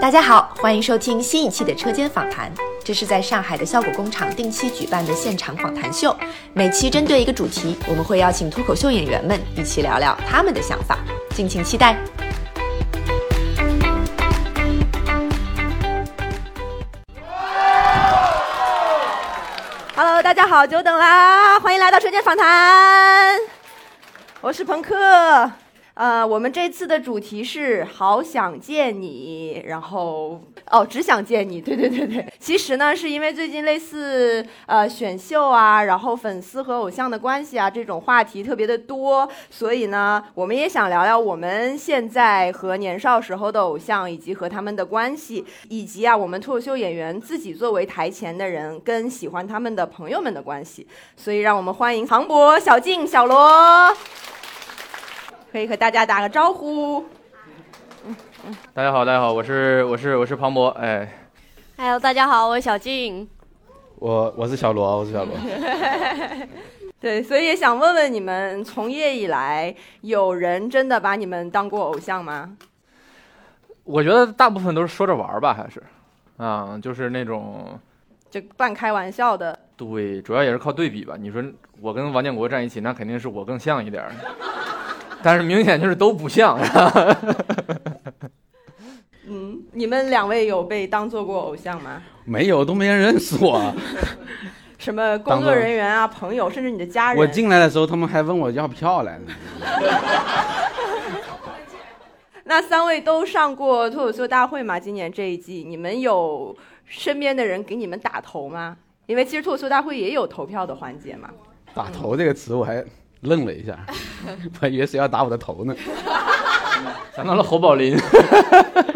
[0.00, 2.50] 大家好，欢迎收听新一期的车间访谈。
[2.82, 6.16] 这是在上海的效果工厂定期举办的现场访谈秀，
[6.54, 10.98] 每期针对一个主题，我们会邀请脱口秀演员们一起聊聊他们的想法，
[11.36, 11.96] 敬请期待。
[20.48, 23.38] 好，久等啦，欢迎来到瞬间访谈，
[24.40, 24.96] 我是朋克。
[25.98, 30.40] 呃，我们这次的主题是好想见你，然后
[30.70, 32.24] 哦，只想见你， 对对对对。
[32.38, 50.86] 其实呢，是因为最近类似呃选秀啊，然后粉丝和偶像的关系啊这种话题特别的多，所以呢，我们也想聊聊我们现在和年少时候的偶像以及和他们的关系，以及啊我们脱口秀演员自己作为台前的人跟喜欢他们的朋友们的关系。
[51.16, 53.92] 所以让我们欢迎庞博、小静、小罗。
[55.50, 57.02] 可以和大家打个招呼。
[58.74, 61.10] 大家好，大家好，我是我是我是庞博，哎
[61.78, 63.26] ，Hello，大家好，我是小静。
[63.96, 65.34] 我我是小罗，我是小罗。
[67.00, 72.54] 对，所以也想问问你们，从业以来，有人真的把你们当过偶像吗？
[73.84, 75.82] 我觉得大部分都是说着玩儿吧，还是，
[76.36, 77.78] 啊，就是那种，
[78.30, 79.58] 就半开玩笑的。
[79.78, 81.14] 对，主要也是靠对比吧。
[81.18, 81.42] 你说
[81.80, 84.12] 我跟王建国站一起，那肯定是我更像一点儿，
[85.22, 86.58] 但是明显就是都不像。
[89.26, 92.02] 嗯，你们两位有被当做过偶像吗？
[92.24, 93.74] 没有，都没人认识我。
[94.78, 97.20] 什么工作人员啊、朋友，甚至你的家人？
[97.20, 99.26] 我进来的时候，他们还问我要票来呢。
[102.44, 104.80] 那三位都上过脱口秀大会吗？
[104.80, 108.76] 今年这一季，你们有身边的人给你们打头吗？
[109.04, 111.28] 因为其实脱口秀大会也有投票的环节嘛。
[111.74, 112.82] 打头这个词我还
[113.22, 113.78] 愣了一下，
[114.26, 115.74] 我还以为是要打我的头呢。
[117.16, 117.96] 想到了侯宝林，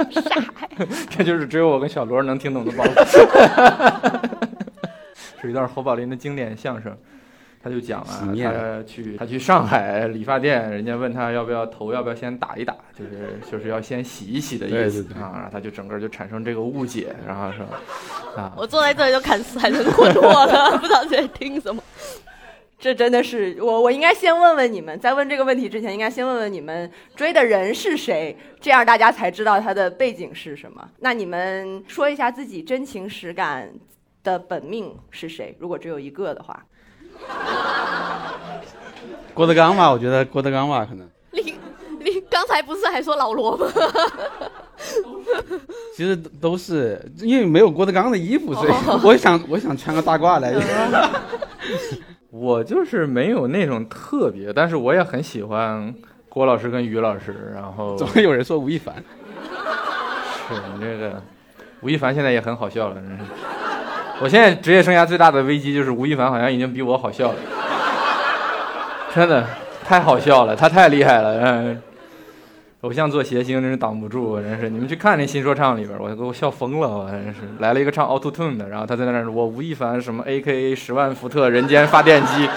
[1.11, 4.21] 这就是只有我跟小罗能听懂的包袱。
[5.41, 6.97] 是一段侯宝林的经典相声，
[7.61, 17.67] 他就讲啊他去他去上海理发店，人家问他要不要头，要不要先打一打，就是就是要先洗一洗的意思对对对啊，然后他就整个就产生这个误解，然后说
[18.41, 21.83] 啊，我坐在这里就看产生困惑了，不知道在听什么。
[22.83, 30.91] 这真的是我，我应该先问问你们，在问这个问题之前，应该先问问你们追的人是谁，这样大家才知道他的背景是什么。
[30.99, 33.73] 那你们说一下自己真情实感
[34.25, 35.57] 的本命是谁？
[35.61, 36.61] 如果只有一个的话，
[39.33, 41.09] 郭德纲吧，我觉得郭德纲吧，可能。
[41.31, 41.55] 你
[42.01, 43.65] 你刚才不是还说老罗吗？
[45.95, 48.73] 其实都是因为没有郭德纲的衣服，所以
[49.05, 50.53] 我想我想穿个大褂来。
[52.35, 55.95] 我就是没有那种特别，但是我也很喜欢
[56.31, 58.95] 郭老师跟于老师，然后总会有人说吴亦凡，
[60.49, 61.23] 是你这个
[61.83, 63.19] 吴亦凡现在也很好笑了，真是。
[64.23, 67.39] 我现在职业生涯最大的危机就是吴亦凡好像已经比我好笑了，
[69.15, 69.47] 真的
[69.85, 71.83] 太好笑了，他太厉害了，嗯。
[72.83, 74.69] 偶像做谐星真是挡不住，真是！
[74.69, 82.49] 你们去看那新说唱里边，我都我笑疯了，我真是来了一个唱 Auto Tune 的，然后他在那儿我吴亦凡什么 A K A 十万伏特人间发电机，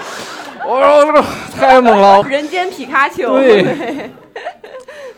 [0.66, 1.22] 我、
[1.52, 3.38] 太猛了， 人间皮卡丘。
[3.38, 4.10] 对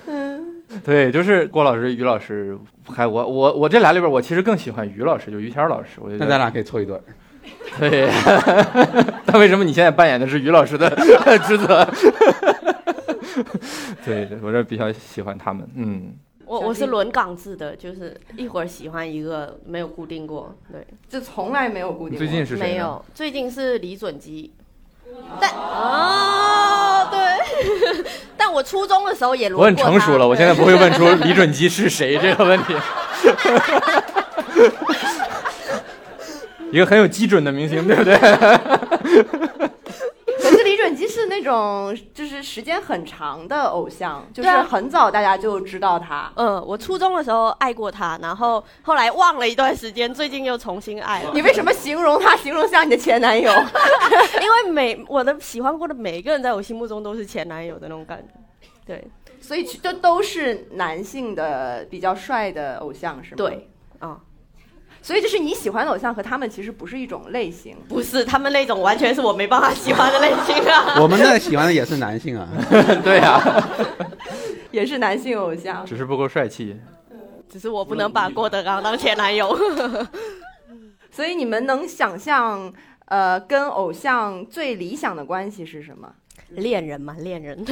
[0.84, 2.58] 对，就是郭老师、于老师，
[2.94, 5.88] 还我我我这俩里边，我其实更喜欢于老师，就于谦老师。
[6.00, 7.00] 我觉得那咱俩可以凑一对儿。
[7.80, 8.10] 对，
[9.24, 10.90] 那为什么你现在扮演的是于老师的
[11.46, 11.88] 职责？
[14.04, 15.68] 对，我这比较喜欢他们。
[15.76, 20.54] 嗯，我我是轮岗制的，就是一会儿喜欢一个，没有固定过。
[20.72, 22.18] 对，就从来没有固定过。
[22.18, 22.68] 最近是谁？
[22.68, 24.52] 没有，最近是李准基。
[25.40, 27.18] 但哦，对，
[28.36, 32.74] 但我初中的时候也轮我很成熟了，我现在不会问出李准基是谁这个问题。
[36.70, 38.14] 一个很有基准的明星，对不对？
[41.38, 46.32] 那种就是时间很长的偶像，就是很早大家就知道他。
[46.34, 51.30] 嗯，我初中的时候爱过他，然后后来忘了一段时间，最近又重新爱了。
[51.32, 53.52] 你为什么形容他形容像你的前男友？
[54.42, 58.34] 因为每我的喜欢过的每一个人，在我心目中都是前男友的那种感觉。
[58.84, 59.06] 对
[59.40, 63.68] 所以这都是男性的比较帅的偶像是吗？，对
[63.98, 64.18] 啊、
[65.00, 67.76] 所以就是你喜欢的偶像和他们其实不是一种类型。
[67.88, 70.96] 不是他们那种，完全是我没办法喜欢的类型啊。
[71.00, 72.48] 我们那喜欢的也是男性啊。
[73.02, 73.40] 对呀、
[74.70, 75.84] 也是男性偶像。
[75.86, 76.78] 只是不够帅气。
[77.48, 79.56] 只是我不能把郭德纲当前男友。
[81.10, 82.72] 所以你们能想象，
[83.06, 86.12] 呃，跟偶像最理想的关系是什么？
[86.50, 87.64] 恋人嘛，恋人。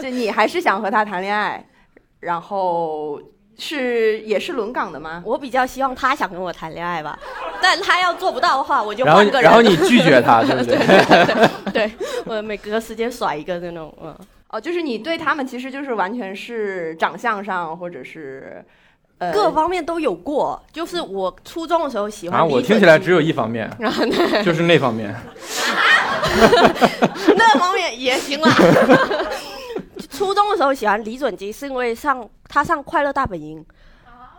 [0.00, 1.64] 就你还是想和他谈恋爱，
[2.20, 3.20] 然后
[3.58, 5.22] 是也是轮岗的吗？
[5.24, 7.18] 我比较希望他想跟我谈恋爱吧，
[7.62, 9.42] 但他要做不到的话，我就换个人。
[9.42, 11.72] 然后你拒绝他， 对不对？
[11.72, 11.92] 对
[12.26, 14.14] 我每隔时间甩一个那种，嗯，
[14.50, 18.64] 哦，就是你对他们其实就是完全是长相上或者是
[19.18, 20.62] 呃各方面都有过。
[20.72, 25.14] 就是我初中的时候喜欢啊，我听起来只有一方面，然后那就是那方面。
[27.36, 28.50] 那方面也行啦。
[30.06, 33.64] 初中的时候喜欢李准基，是因为上他上《快乐大本营》
[34.10, 34.38] 啊。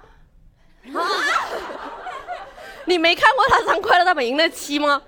[2.85, 5.01] 你没看过他上《快乐大本营》那期吗？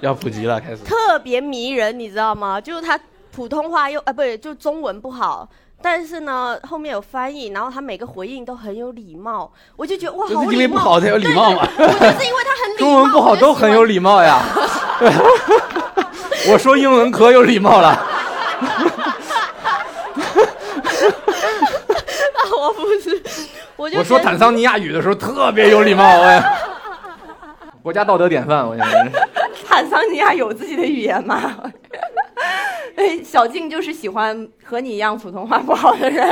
[0.00, 0.84] 要普及了，开始。
[0.84, 2.60] 特别迷人，你知道吗？
[2.60, 3.00] 就是他
[3.32, 5.48] 普通话又啊，不对，就中文不好，
[5.80, 11.66] 但是呢后面有翻译，然后他每个回应都很有礼貌，我就觉得哇，就好礼貌是因为不好才有礼貌嘛。
[11.78, 14.42] 我就是因为他很礼貌，中文不好都很有礼貌呀。
[16.52, 17.98] 我说英文可有礼貌了。
[22.66, 23.22] 我不是，
[23.76, 26.42] 我就我说坦桑尼亚语的时候特别有礼貌，哎
[27.82, 29.26] 国家道德典范，我现在。
[29.68, 31.54] 坦桑尼亚有自己的语言吗？
[32.96, 36.26] 哎，小静就是喜欢和你一样普通话不好的人。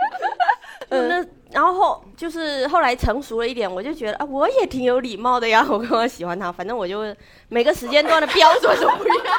[0.90, 7.02] 嗯，那然后后就是后来成熟了一点，我就觉得啊，我也挺有礼貌的呀，我跟我喜欢他，反正我就
[7.48, 9.36] 每个时间段的标准都不一样。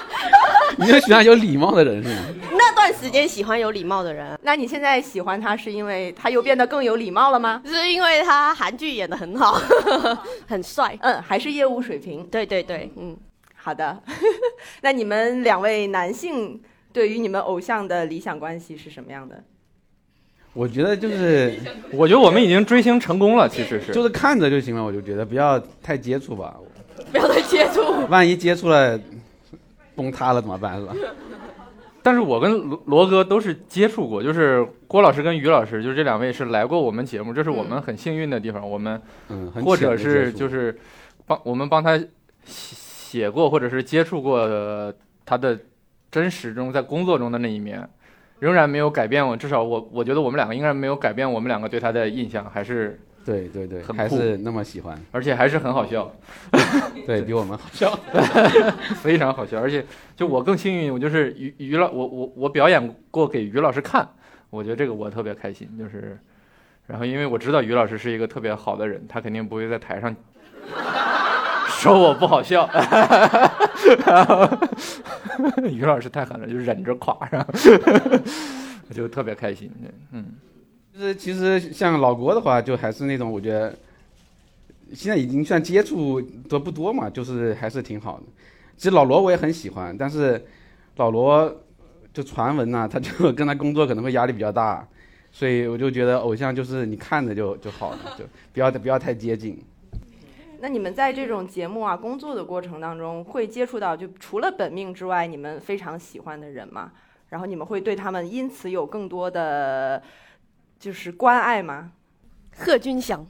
[0.78, 2.22] 你就喜欢有礼貌的人是吗？
[2.52, 7.62] 那段时间喜欢有礼貌的人，那你现在喜欢他是因为他又变得更有礼貌了吗？
[7.66, 9.60] 是因为他韩剧演的很好，
[10.48, 10.98] 很帅。
[11.02, 12.26] 嗯，还是业务水平。
[12.28, 13.16] 对对对，嗯，
[13.56, 14.02] 好的，
[14.82, 16.62] 那你们两位男性
[16.92, 19.44] 对于你们偶像的理想关系是什么样的？
[20.54, 21.54] 我觉得就是
[21.92, 23.94] 我觉得我们已经追星成功了，其实是。
[23.94, 26.56] 就是看着就行了，我就觉得不要太接触吧，
[27.12, 27.84] 不要太接触。
[28.10, 29.00] 万一接触了
[29.98, 30.94] 崩塌了怎么办是吧？
[32.02, 38.66] 但是我跟罗罗哥都是接触过，就是郭老师跟于老师，就是这两位是来过我们节目，这是我们很幸运的地方。
[38.70, 40.80] 我们嗯，或者是就是
[41.26, 42.08] 帮我们帮他写
[42.46, 44.94] 写过，或者是接触过呃
[45.26, 45.60] 他的
[46.10, 47.86] 真实中在工作中的那一面，
[48.40, 49.36] 仍然没有改变我。
[49.36, 52.98] 至少我我觉得我们两个应该没有改变我们两个对他的印象，还是
[53.28, 56.10] 对对对，还是那么喜欢，而且还是很好笑，
[57.06, 57.94] 对 比我们好笑。
[59.04, 59.60] 非常好笑。
[59.60, 59.86] 而且
[60.16, 64.08] 就我更幸运，我就是于于老我我我表演过给于老师看，
[64.50, 66.18] 我觉得这个我特别开心，就是。
[66.88, 70.16] 然后，因为我知道于老师是一个特别好的人，他肯定不会在台上
[71.68, 72.66] 说我不好笑。
[75.70, 77.50] 于老师太狠了，就忍着垮，然后
[78.88, 79.70] 我就特别开心。
[80.14, 80.28] 嗯，
[80.98, 83.72] 就是其实像老郭的话，就还是那种我觉得
[84.96, 88.24] 现在已经算接触的不多嘛，就是还是挺好的。
[88.76, 90.44] 其实老罗我也很喜欢，但是
[90.96, 91.56] 老罗
[92.12, 94.88] 就传闻呐、他就 跟他工作可能会压力比较大，
[95.32, 99.62] 所以我就觉得偶像就是你看着就就好了，就不要不要太接近。
[100.62, 106.92] 那你们在这种节目啊工作的过程当中，会接触到就除了本命之外，你们非常喜欢的人吗？
[107.30, 110.02] 然后你们会对他们因此有更多的
[110.80, 111.92] 就是关爱吗？
[112.58, 113.26] 贺军翔，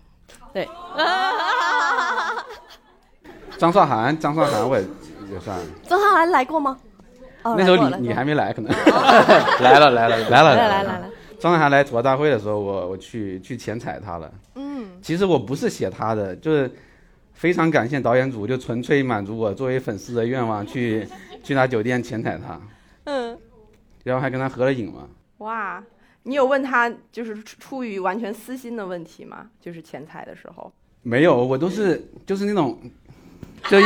[0.53, 0.67] 对，
[3.57, 4.83] 张韶涵，张韶涵我也
[5.31, 6.77] 也算，张韶涵来过吗？
[7.43, 8.71] 哦，那时候你你还没来，可能。
[9.61, 10.83] 来了来了 来了来了。
[10.83, 14.31] 来了，张韶涵来吐槽大会的时候，我我去去前采她了。
[14.55, 16.69] 嗯，其实我不是写她的，就是
[17.33, 21.07] 非常感谢导演组，就纯粹满足我作为粉丝的愿望，去
[21.43, 22.59] 去她酒店前采她，
[23.05, 23.37] 嗯，
[24.03, 25.07] 然后还跟她合了影嘛。
[25.39, 25.83] 哇，
[26.27, 29.45] 你有问他就是出出于完全私心的问题吗？
[29.61, 30.69] 就是钱财的时候，
[31.01, 32.77] 没有，我都是就是那种，
[33.69, 33.83] 就一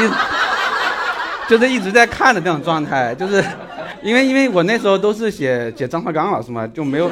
[1.48, 3.44] 就是一直在看的那种状态，就是
[4.02, 7.12] 因为因为我那时候都是写写张绍刚老师嘛，就没有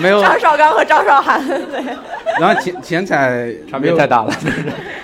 [0.00, 1.82] 没有，张绍刚和张韶涵，对，
[2.38, 4.32] 然后钱钱财 差别太大了。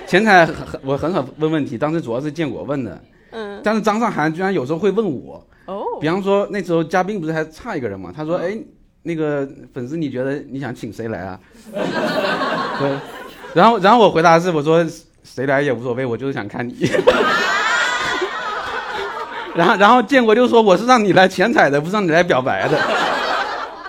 [0.06, 3.02] 钱财很很我很少问问题，当时主要是建国问的，
[3.32, 8.56] 嗯，但是张韶涵居然有时候会问我，哦，比方说那时候嘉宾不是还差一个人嘛，他说哎
[9.06, 11.38] 那个粉丝你觉得你想请谁来啊？
[11.72, 12.90] 对，
[13.54, 14.84] 然后然后我回答是我说
[15.22, 16.74] 谁来也无所谓，我就是想看你。
[19.54, 22.78] 然后然后建国就说我是让你来前彩的，不是让你来表白的。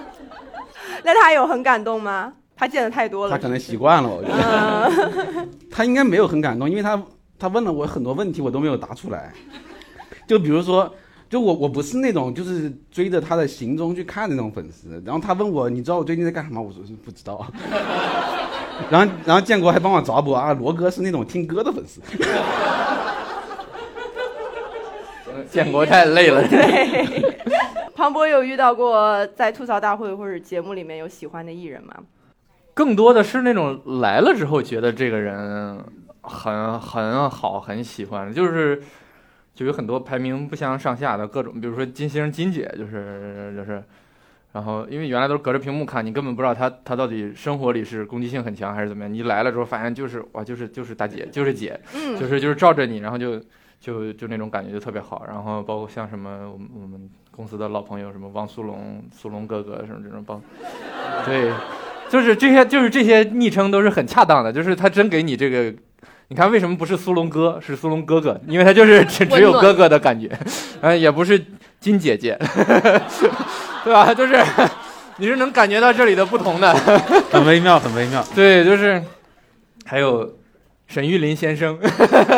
[1.03, 2.31] 那他有很感动吗？
[2.55, 4.91] 他见的太多了，他可能习惯了，我觉得。
[5.35, 7.01] 嗯，他应该没有很感动，因为他
[7.39, 9.33] 他问了我很多问题，我都没有答出来。
[10.27, 10.93] 就比如说，
[11.29, 15.01] 就我我不是那种就是追着他的行踪去看的那种粉丝。
[15.05, 16.61] 然后他问我，你知道我最近在干什么？
[16.61, 17.45] 我说是不知道。
[18.89, 21.99] 然后然后建国还帮我找补啊，罗哥是那种听歌的粉丝。
[25.49, 26.41] 建国太累了。
[26.49, 27.35] 对，
[27.95, 31.93] 庞博有遇到过在吐槽大会或者节目里面有喜欢的艺人吗？
[32.73, 35.83] 更多的是那种来了之后觉得这个人
[36.21, 38.83] 很很好，很喜欢，就是
[39.57, 43.83] 就有很多排名不相上下的各种，比如说金星、金姐，就是就是，
[44.51, 53.41] 然后因为原来都是隔着屏幕看，你根本不知道她她到底生活里是攻击性很强还是怎么样，你来了之后发现就是哇，就是就是大姐，就是姐，嗯，就是就是照着你，然后就
[53.79, 55.25] 就就那种感觉就特别好。
[55.27, 60.39] 然后包括像什么我们我们公司的老朋友，什么王苏龙、苏龙哥哥什么这种帮，
[61.25, 61.51] 对，
[62.09, 65.73] 就是这些就是这些昵称都是很恰当的，就是他真给你这个。
[66.29, 68.39] 你看，为什么不是苏龙哥，是苏龙哥哥？
[68.47, 70.29] 因为他就是 只只有哥哥的感觉，
[70.81, 71.41] 嗯，也不是
[71.79, 72.37] 金姐姐，
[73.85, 74.13] 对吧？
[74.13, 74.37] 就是
[75.17, 76.73] 你是能感觉到这里的不同的。
[77.31, 78.21] 很微妙，很微妙。
[78.35, 79.01] 对，就是
[79.85, 80.37] 还有
[80.87, 81.79] 沈玉林先生，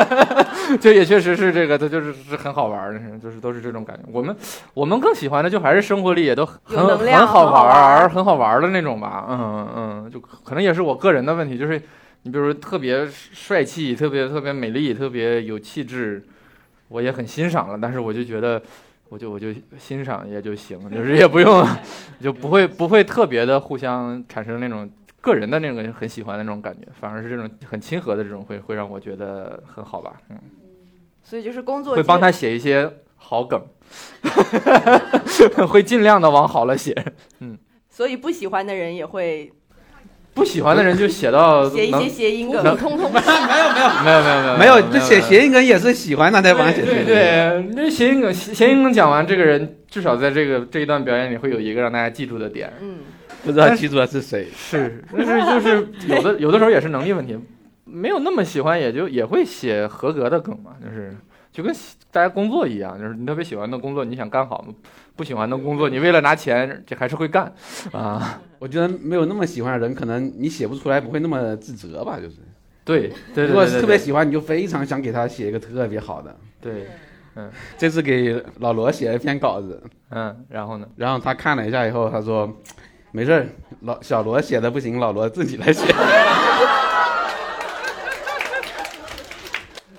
[0.79, 4.03] 就也确实是这个，他就是是很好玩儿的，就是都是这种感觉。
[4.11, 4.35] 我们
[4.75, 9.25] 我们更喜欢的就还是生活里也都很很好玩、儿很好玩儿的那种吧。
[9.29, 11.81] 嗯嗯，就可能也是我个人的问题，就是
[12.23, 16.23] 你比如说特别帅气、特别特别美丽、特别有气质，
[16.87, 18.61] 我也很欣赏了，但是我就觉得。
[19.11, 19.47] 我就我就
[19.79, 21.67] 欣赏也就行，就是也不用，
[22.21, 24.87] 就不会不会特别的互相产生那种
[25.19, 30.37] 个人的那种很喜欢的那种感觉，反而是这种很亲和的这种会会让我觉得很好吧，嗯，
[31.23, 33.59] 所以就是工作接会帮他写一些好梗，
[35.67, 36.93] 会尽量的往好了写，
[37.39, 37.57] 嗯
[37.89, 39.51] 所以不喜欢的人也会
[40.39, 42.75] 不喜欢的人就写到 写一些谐音梗普。
[42.77, 43.11] 通通。
[43.11, 47.05] 没有没有没有没有没有没有这写谐音梗也是喜欢他才帮他写对的。
[47.05, 52.99] 对，那谐音梗谐音梗讲完，这个人至少在这个这一段表演里会有一个让大家记住的点，嗯，
[53.43, 54.47] 不知道记住的是谁。
[54.55, 57.37] 是，但是就是有的 有的时候也是能力问题，
[57.83, 61.13] 没有那么喜欢，也就也会写合格的梗嘛，就是
[61.51, 61.75] 就跟
[62.11, 64.65] 大家工作一样，就是你特别喜欢的工作，你想干好，
[65.15, 67.51] 不喜欢的工作，你为了拿钱，这还是会干
[67.91, 68.39] 啊。
[68.59, 72.17] 我觉得没有那么喜欢的人，可能你写不出来，不会那么自责吧？
[72.19, 72.35] 就是，
[72.83, 76.35] 对对对如果特别喜欢，你就非常想给他写一个特别好的。
[76.59, 76.87] 对，
[77.35, 80.87] 嗯这次给老罗写了一篇稿子，嗯，然后呢？
[80.97, 82.53] 然后他看了一下以后，他说
[83.13, 83.47] ：“没事儿，
[83.81, 85.85] 老小罗写的不行，老罗自己来写。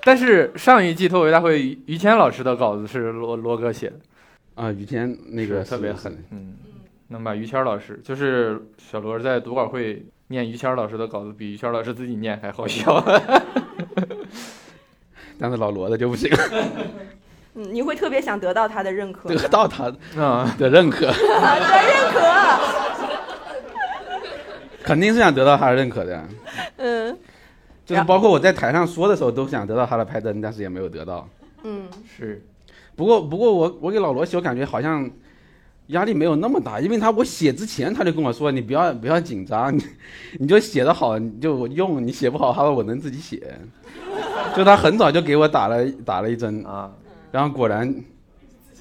[0.02, 3.96] 但是上一季脱口秀大会于于谦老师的稿子是罗罗哥写的，”
[4.62, 6.54] 啊，于谦那个是特别狠，嗯，
[7.10, 13.04] 能把于谦老师，就是小罗在读稿会念于谦老师的稿子，比于谦老师自己念还好笑。
[15.38, 16.30] 但是老罗的就不行，
[17.54, 22.20] 嗯， 你会特别想得到他的认可， 得到他啊，的认可，的认可。
[24.82, 26.24] 肯定是想得到他的认可的。
[26.76, 27.18] 嗯
[27.86, 31.28] 就是包括我在台上说的时候，都想得到他的拍灯，但是也没有得到。
[31.64, 32.40] 嗯，是，
[32.94, 35.10] 不过，不过我我给老罗写，我感觉好像
[35.90, 39.82] 压力没有那么大，因为他我写之前他就跟我说，你不要不要紧张，你
[40.38, 43.40] 你就写的好你就用，你写不好，他说我能自己写。
[44.56, 46.90] 就他很早就给我打了打了一针，啊，
[47.30, 47.94] 然后果然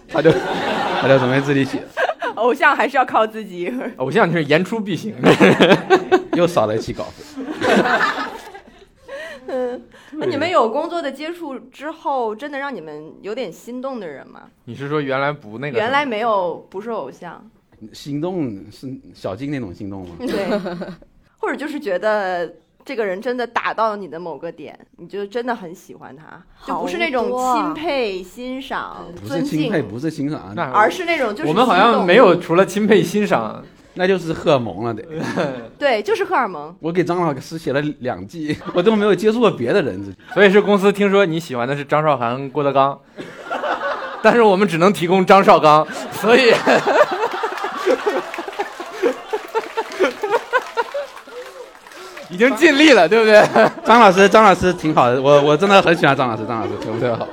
[0.08, 0.32] 他就
[1.02, 1.84] 他就准备自己写，
[2.36, 3.72] 偶像还是要靠自己。
[3.98, 5.14] 偶像就是言出必行。
[6.34, 7.24] 又少了一期稿费。
[9.52, 9.82] 嗯，
[10.14, 14.44] 那你们有工作的接触之后，真的让你们有点心动的人吗？
[14.66, 15.78] 你是说原来不那个？
[15.78, 17.44] 原来没有，不是偶像，
[17.92, 20.16] 心动是小静那种心动吗？
[20.20, 20.60] 对，
[21.40, 22.54] 或者就是觉得
[22.86, 33.64] 这个人真的打到你的某个点，你就真的很喜欢他，就不是那种钦佩、欣赏、不尊是钦佩，敬，不是欣赏，而是那种就是我们好像没有除了钦佩欣赏，
[33.96, 35.04] 那就是荷尔蒙了得。
[35.78, 36.74] 对，就是荷尔蒙。
[36.80, 40.16] 我给张老师写了两季， 我都没有接触过别的人。
[40.34, 42.98] 所以是公司听说你喜欢的是张韶涵、郭德纲，
[44.22, 46.54] 但是我们只能提供张绍刚，所以
[52.30, 53.44] 已经尽力了，对不对？
[53.84, 57.28] 张老师，张老师挺好的，我我真的很喜欢张老师，张老师特别特别好。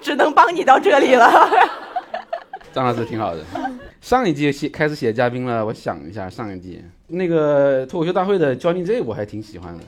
[0.00, 1.48] 只能帮你到这里了。
[2.74, 3.40] 张老师挺好的。
[4.00, 9.84] 上一季写开始写嘉宾了，我想一下，上一季那个脱口秀大会的 Johnny J 我还挺喜欢的，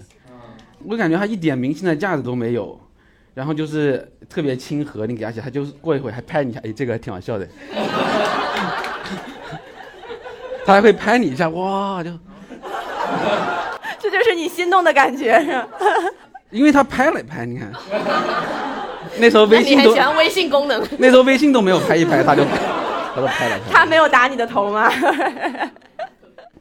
[0.84, 2.80] 我感觉他一点明星的架子都没有，
[3.34, 7.46] 然后就是特别亲和，你给他写，他就是过一会还拍你一下，哎，这个还挺好笑的。
[10.64, 12.10] 他还会拍你一下，哇，就
[13.98, 15.68] 这就是你心动的感觉，是吧？
[16.50, 17.72] 因为他拍了拍，你看，
[19.18, 23.58] 那时候微你信都很喜欢微信功能， 那时候微信都没有拍一拍，他就他都拍了。
[23.70, 24.90] 他没有打你的头吗？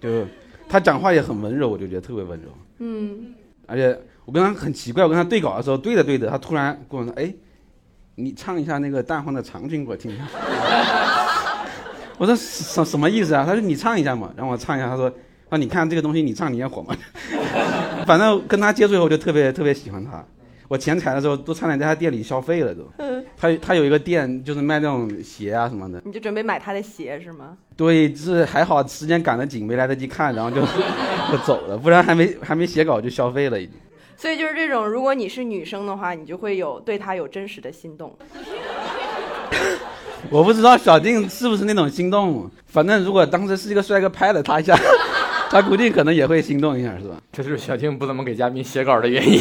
[0.02, 0.26] 就
[0.70, 2.50] 他讲话也很温柔，我就觉得特别温柔。
[2.80, 3.34] 嗯，
[3.68, 7.34] 而且我跟他很奇怪，我跟他对稿的时候，对着对着，他突然跟我说：“哎，
[8.16, 10.24] 你唱一下那个蛋黄的长裙给我听一下。”
[12.18, 13.44] 我说什什么意思啊？
[13.46, 14.88] 他说你唱一下嘛，让我唱一下。
[14.88, 15.12] 他说
[15.50, 16.96] 啊，你看这个东西你唱你也火嘛。
[18.06, 20.24] 反正跟他接触以后就特别特别喜欢他。
[20.68, 22.84] 我前彩的时候都差点在他店里消费了都。
[23.38, 26.02] 他他有一个店就是卖那种鞋啊什么的。
[26.06, 27.58] 你就准备买他的鞋是吗？
[27.76, 30.62] 对，是还好时间赶得紧，没来得及看，然后就
[31.32, 33.76] 就走了，不然还没还没写稿就消费了已经。
[34.18, 38.16] 所以就是这种，如果你是女生的话，你就会有对他有真实的心动。
[40.32, 44.76] 我不知道小静是不是那种心动，反正如果当时是一个帅哥拍了他一下，
[45.52, 47.22] 他估计可能也会心动一下，是吧？
[47.32, 49.40] 这就是小静不怎么给嘉宾写稿的原因。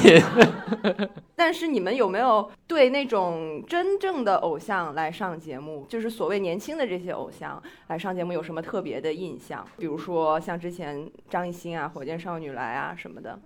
[1.34, 9.64] 但是你们有没有对那种真正的偶像来上节目，就是所谓年轻的这些偶像来上节目，有什么特别的印象？
[9.78, 13.38] 比如说像之前张艺兴啊、火箭少女来啊什么的。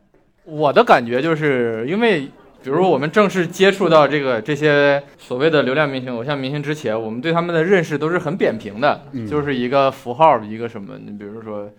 [0.44, 2.28] 我的感觉就是因为。
[2.60, 9.00] 比如我们正式接触到这个这些所谓的流量明星、偶像明星之前，我们对他们的认识都是很扁平的，
[9.30, 10.98] 就是一个符号，一个什么。
[10.98, 11.70] 你比如说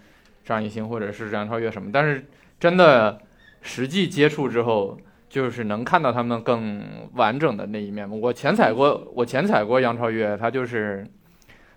[0.50, 2.26] 张艺兴或者是杨超越什么，但是
[2.60, 3.18] 真的
[3.62, 8.10] 实际接触之后，就是能看到他们更完整的那一面。
[8.20, 11.08] 我前踩过，我前踩过杨超越，他就是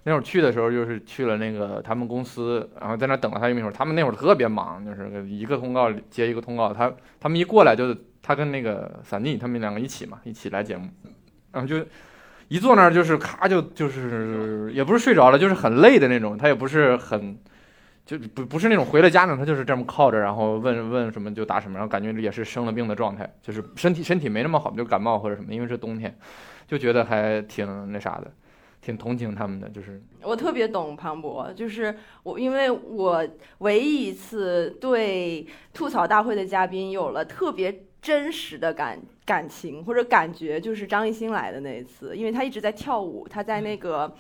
[0.03, 3.71] 那会儿去的时候，就是去了那个他们公司，然后在那等了他一会儿。
[3.71, 7.97] 他们那会儿特别忙，就是一个通告接一个通告，他他们一过来就。
[8.25, 10.89] 他跟那个散妮他们两个一起嘛，一起来节目，
[11.51, 11.85] 然后就
[12.47, 16.39] 一坐那儿就是咔就就是也不是睡着了，就是很累的那种。
[16.39, 17.37] 他也不是很
[18.05, 26.17] 就不不是那种回了家呢，他就是这么靠着，然后问问什么就答什么，然后感觉也是生了病的状态，就是身体身体没那么好，就感冒或者什么，因为是冬天，
[26.67, 28.31] 就觉得还挺那啥的，
[28.81, 29.69] 挺同情他们的。
[29.69, 33.27] 就是我特别懂庞博，就是我因为我
[33.59, 37.85] 唯一一次对吐槽大会的嘉宾有了特别。
[38.03, 44.13] 真实的感感情或者感觉，就是张艺兴来的那一次，因为他一直在跳舞，他在那个，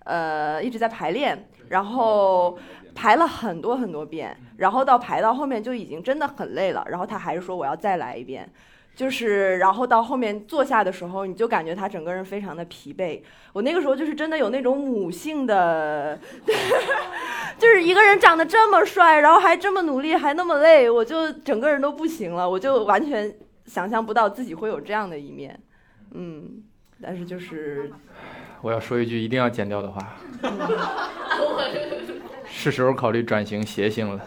[0.00, 2.58] 呃，一直在排练，然后
[2.98, 8.50] 排了很多很多遍，然后到排到后面就已经真的很累了，然后他还是说我要再来一遍，
[8.96, 13.22] 就是然后到后面坐下的时候，你就感觉他整个人非常的疲惫。
[13.52, 16.18] 我那个时候就是真的有那种母性的，
[17.56, 23.32] 就是一个人长得这么帅，然后还这么努力，还那么累，我就整个人都不行了，我就完全
[23.66, 25.56] 想象不到自己会有这样的一面，
[26.14, 26.64] 嗯，
[27.00, 27.92] 但是就是
[28.60, 30.16] 我要说一句一定要剪掉的话，
[32.60, 34.20] 是时候考虑转型谐星了。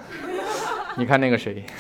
[0.96, 1.66] 你看那个谁。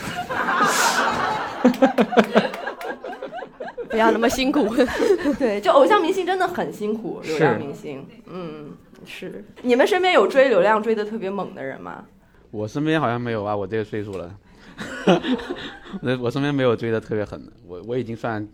[3.89, 4.67] 不要那么辛苦，
[5.39, 7.21] 对，就偶像明星真的很辛苦。
[7.23, 8.71] 流量明星，嗯，
[9.05, 9.43] 是。
[9.61, 12.03] 你们身边有追流量追的特别猛的人吗？
[12.51, 14.35] 我身边好像没有啊，我这个岁数了。
[16.01, 18.45] 我我身边没有追的特别狠的，我我已经算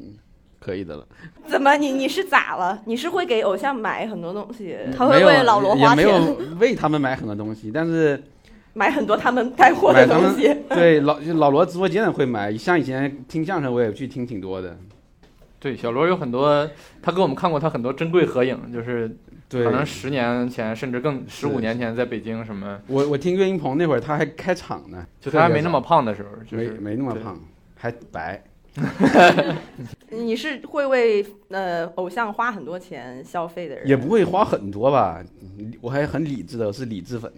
[0.67, 1.08] 可以的了。
[1.47, 2.77] 怎么，你你是咋了？
[2.84, 4.75] 你是会给偶像买很多东西？
[4.95, 6.06] 他会为老罗花钱？
[6.06, 8.21] 也没有为他们买很多东西，但是
[8.75, 10.53] 买很多他们带货的东西。
[10.67, 14.77] 对，老老罗直播间会买，像以前听相声，我也去听挺多的。
[15.58, 16.69] 对，小罗有很多，
[17.01, 19.10] 他给我们看过他很多珍贵合影，就是
[19.49, 22.77] 可能十年前甚至更十五年前在北京什么。
[22.88, 27.39] 我我听岳云鹏那会儿他还开场呢，就他还没那么胖的时候，没没那么胖，
[27.77, 28.43] 还白。
[30.09, 33.87] 你是会为呃偶像花很多钱消费的人？
[33.87, 35.23] 也不会花很多吧，
[35.81, 37.31] 我还很理智的，我是理智粉。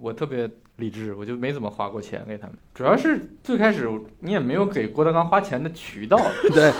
[0.00, 2.56] 我特别理智，我就没怎么花过钱给他们。
[2.74, 3.88] 主要是最开始
[4.20, 6.18] 你也没有给郭德纲花钱的渠道。
[6.50, 6.72] 对。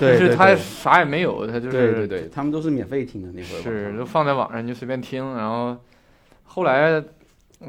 [0.00, 5.76] 就是他啥也没有，他就是对对对，他们都是免费听的那会儿，是就放在网上你就随便听，然后
[6.44, 7.02] 后来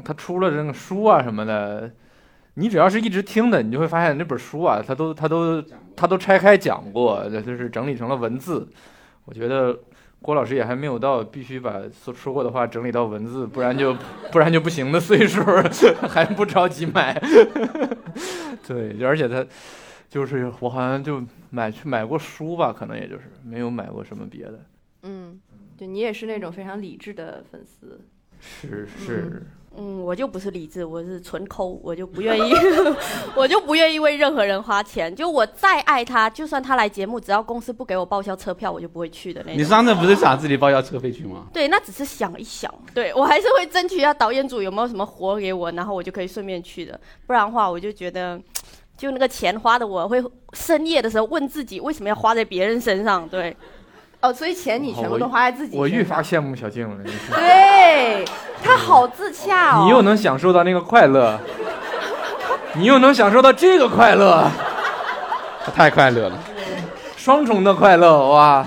[0.04, 1.90] 他出了这个书啊什么的，
[2.54, 5.62] 你只要是一直听的，你就会发现那本书啊，他都他都
[5.96, 8.68] 他都拆开讲过，就是整理成了文字。
[9.24, 9.78] 我觉得
[10.22, 13.96] 郭老师也还没有到必须把说说过的话整理到文字，不然就
[14.32, 15.42] 不然就不行的岁数，
[16.08, 17.12] 还不着急买。
[18.66, 19.46] 对，而且他。
[20.10, 24.60] 就是我好像就买去买过书吧，可能也就是没有买过什么别的。
[25.04, 25.40] 嗯，
[25.78, 28.00] 就你也是那种非常理智的粉丝。
[28.40, 29.30] 是是。
[29.30, 32.52] 嗯，我就不是理智，我是纯抠，我就不愿意，
[33.36, 35.14] 我就不愿意为任何人花钱。
[35.14, 39.60] 就我再爱他，就算他来节目，只要公司不给我报销车票，我就不会去的那种。
[39.60, 41.46] 你上次不是想自己报销车费去吗？
[41.52, 42.72] 对，那只是想一想。
[42.92, 46.98] 对我还是会争取一下导演组有没有什么活给我，然后我就可以顺便去的。
[47.26, 48.40] 不然的话，我就觉得。
[48.96, 53.26] 就那个钱花的，我会深夜的时候问自己，为什么要花在别人身上？
[53.26, 53.56] 对，
[54.20, 55.76] 哦，所以钱你全部都花在自己。
[55.76, 56.96] 我愈发羡慕小静了。
[57.34, 58.24] 对，
[58.62, 59.82] 他好自洽哦。
[59.84, 61.38] 你又能享受到那个快乐，
[62.74, 64.50] 你又能享受到这个快乐，
[65.74, 66.38] 太快乐了。
[67.16, 68.66] 双重的快乐哇！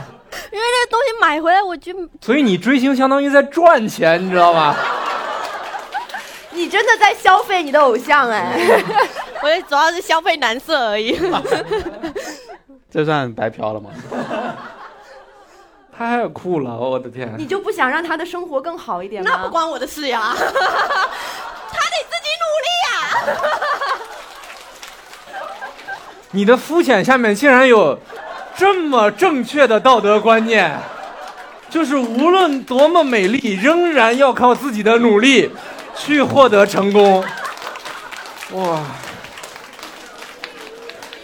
[0.51, 4.75] 因为那个东西买回来，我就所以你追星相当于在赚钱，你知道吗？
[6.51, 8.55] 你真的在消费你的偶像哎！
[9.41, 11.19] 我也主要是消费男色而已。
[12.91, 13.89] 这算白嫖了吗？
[15.95, 17.33] 太酷了，我的天！
[17.37, 19.29] 你就不想让他的生活更好一点吗？
[19.31, 20.47] 那不关我的事呀， 他得
[22.09, 22.93] 自己努力呀。
[26.31, 27.99] 你的肤浅下面竟然有
[28.55, 30.75] 这么正确的道德观念，
[31.69, 35.51] 就是无论多么美丽，仍然要靠自己的努力
[35.95, 37.23] 去获得成功。
[38.53, 38.81] 哇！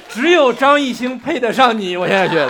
[0.09, 2.49] 只有张艺兴配得上你，我现在觉得。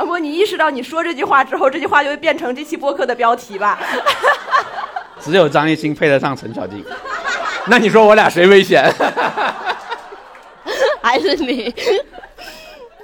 [0.00, 3.78] 庞博，你意识到你说这句话之后，这句话就会变成这期播客的标题吧？
[5.20, 6.82] 只有张艺兴配得上陈小静。
[7.66, 8.90] 那你说我俩谁危险？
[11.02, 11.74] 还是你？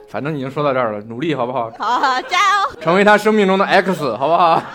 [0.08, 1.70] 反正已经说到这儿了，努力好不好？
[1.78, 2.80] 好，好加油！
[2.80, 4.62] 成为他生命中的 X，好不好？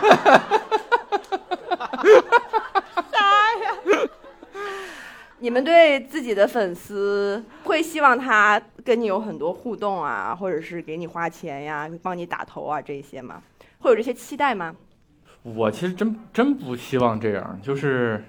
[5.42, 13.42] 你们对自己的粉丝会希望他跟你有很多互动啊，或者是给你花钱呀、帮你打头啊这些吗？
[13.80, 14.76] 会有这些期待吗？
[15.42, 18.24] 我其实真真不希望这样，就是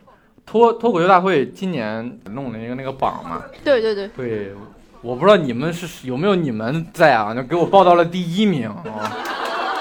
[0.47, 4.53] 脱脱口秀大会今年弄了一个那个榜嘛，对对对，对，
[5.03, 9.13] 我不知道你们是有没有你们在啊，就给我报到了第一名啊。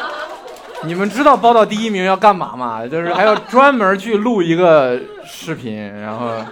[0.84, 2.86] 你们知道报到第一名要干嘛吗？
[2.86, 6.44] 就是还要专门去录一个视频，然后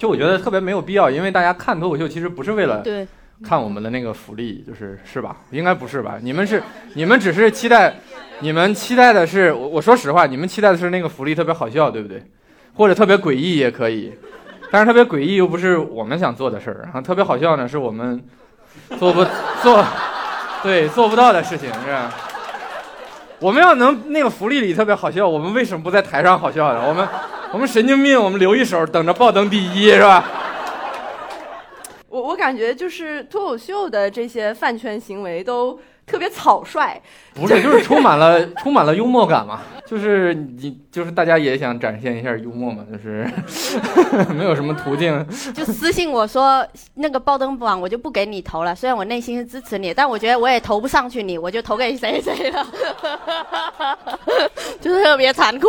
[0.00, 3.06] 就我觉得特别没有必要，因为大家看脱口秀其实不是为了对，
[3.44, 5.36] 看我们的那个福利，就是是吧？
[5.50, 6.14] 应该不是吧？
[6.22, 6.62] 你们是
[6.96, 7.96] 你们只是期待，
[8.38, 12.24] 你们期待的是我我说实话，你们期待的是那个福利特别好笑，对不对？
[12.72, 14.14] 或者特别诡异也可以，
[14.70, 18.24] 但是特别诡异又不是我们想做的事儿，然后特别好笑呢是我们
[18.98, 19.22] 做不
[19.62, 19.84] 做
[20.62, 22.10] 对做不到的事情，是吧？
[23.38, 26.88] 我们要能那个福利里特别好笑，我们为什么不在台上好笑呢？
[26.88, 27.06] 我们
[27.52, 30.24] 我们神经病，我们留一手等着爆灯第一是吧？
[32.08, 37.00] 我我感觉就是脱口秀的这些饭圈行为都特别草率，
[37.34, 43.28] 不是，就是充满了 充满了幽默感嘛，就是你就是大家也想展现一下幽默嘛，就是
[44.32, 45.26] 没有什么途径。
[45.52, 52.64] 就私信我说那个爆灯榜我就不给你投了，虽然我内心是支持你，但我觉得我也投不上去你，我就投给谁谁了，
[54.80, 55.68] 就是特别残酷。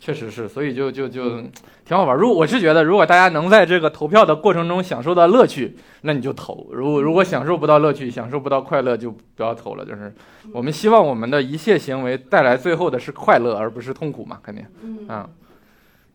[0.00, 1.40] 确实是，所以就就就
[1.84, 2.16] 挺好玩。
[2.16, 9.84] 如果我是觉得，如果大家能在这个投票的过程中享受到乐趣，那你就投；如果如果享受不到乐趣，享受不到快乐，就不要投了。
[9.84, 10.12] 就是
[10.52, 14.64] 我们希望我们的一切行为带来最后的是快乐，而不是痛苦嘛，肯定。
[14.82, 15.06] 嗯。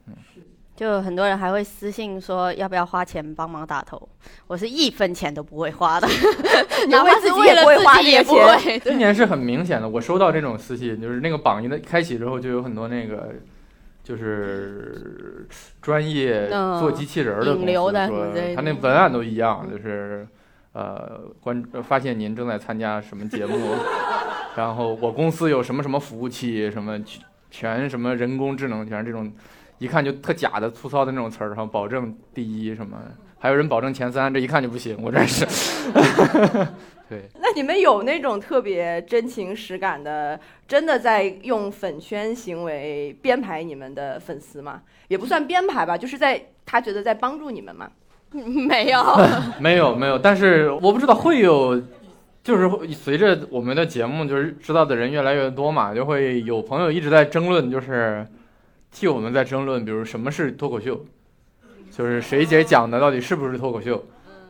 [0.08, 0.14] 嗯，
[0.76, 4.10] 就很多人还会私信说要不要花钱帮忙打头，
[4.48, 6.08] 我是一分钱都不会花的，
[6.90, 8.80] 哪怕自己也不会花也这个不会。
[8.84, 13.34] 今年是很明显的，我收到这种私信，就是那个榜一的开启之后，就有很多那个。
[14.04, 15.48] 就是
[15.82, 16.78] 专业嗯。
[16.78, 17.90] 做机器人儿的公司说
[18.54, 20.28] 他那文案都一样，就是
[20.74, 23.56] 呃关发现您正在参加什么节目，
[24.56, 27.00] 然后我公司有什么什么服务器，什么
[27.50, 29.32] 全什么人工智能，全是这种
[29.78, 32.98] 一看就特假的粗糙的那种词儿，然后保证第一什么，
[33.40, 35.46] 还有人保证前三，这一看就不行，我真是。
[37.10, 44.82] 对，那你们有那种特别真情实感的，真的在用粉圈行为编排你们的粉丝吗？
[45.10, 47.92] 也不算编排吧，就是在他觉得在帮助你们嘛。
[48.68, 49.04] 没有，
[49.62, 51.80] 没有没有，但是我不知道会有，
[52.44, 58.26] 就是随着我们的节目就是知道的人越来越多嘛，就会有朋友一直在争论，就是
[58.92, 61.06] 替我们在争论，比如什么是脱口秀，
[61.92, 64.04] 就是谁姐讲的到底是不是脱口秀，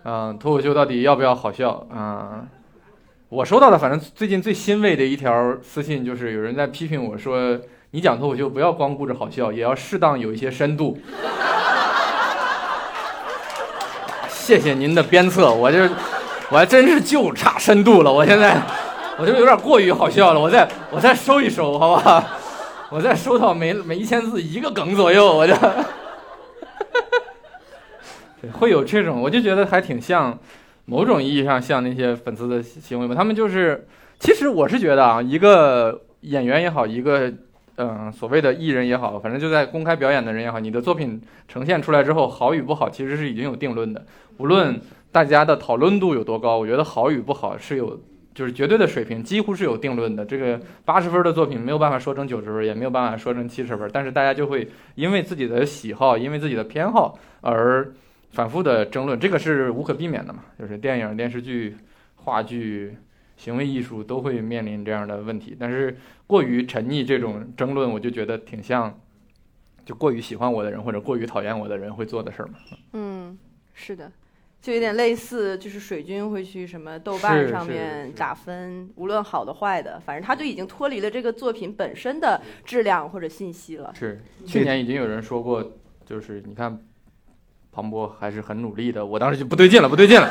[0.06, 2.48] 嗯、脱口秀到底要不要好笑，嗯、
[3.28, 7.60] 我收到的反正最近最欣慰的一条私信就是有人在批评我说，
[7.92, 10.98] 你讲脱口秀不要光顾着好笑，也要适当有一些深度。
[14.44, 15.90] 谢谢您的鞭策，我这
[16.50, 18.62] 我还真是就差深度了，我现在
[19.18, 22.22] 我就有点过于好笑了，我再我再收一收，好不好？
[22.92, 25.54] 我再收到每每一千字一个梗左右，我就
[28.42, 30.38] 对会有这种，我就觉得还挺像
[30.84, 33.88] 某种意义上像那些粉丝的行为吧，他们就是
[34.20, 37.32] 其实我是觉得啊，一个演员也好，一个
[37.76, 44.06] 嗯、所谓的艺人也好，反正就在公开表演的人也好，你的作品呈现出来之后，好与不好其实是已经有定论的。
[44.38, 44.80] 无论
[45.12, 48.02] 大家的讨论度有多高，我觉得好与不好是有
[48.34, 50.26] 就是绝对的水平，几乎是有定论的。
[50.26, 57.94] 这个八十分的作品没有办法说成九十分，也没有办法说成七十分，但是大家就会因为自己的喜好，因为自己的偏好而
[58.32, 60.46] 反复的争论，这个是无可避免的嘛。
[60.58, 61.78] 就是电影、电视剧、
[62.16, 62.98] 话剧、
[63.38, 65.56] 行为艺术都会面临这样的问题。
[65.60, 69.00] 但是过于沉溺这种争论，我就觉得挺像，
[69.86, 72.54] 就过于喜欢我的人或者过于讨厌我的人会做的事儿嘛。
[72.94, 73.38] 嗯，
[73.76, 74.12] 是的，
[74.64, 83.92] 就有点类似，就是水军会去什么豆瓣上面打分，无论好的坏的，反正他就已经脱离了这个作品本身的质量或者信息了。
[83.94, 85.62] 是，去年已经有人说过，
[86.06, 86.80] 就是你看，
[87.74, 89.06] 庞博还是很努力的。
[89.06, 90.30] 我当时就不对劲了，不对劲了。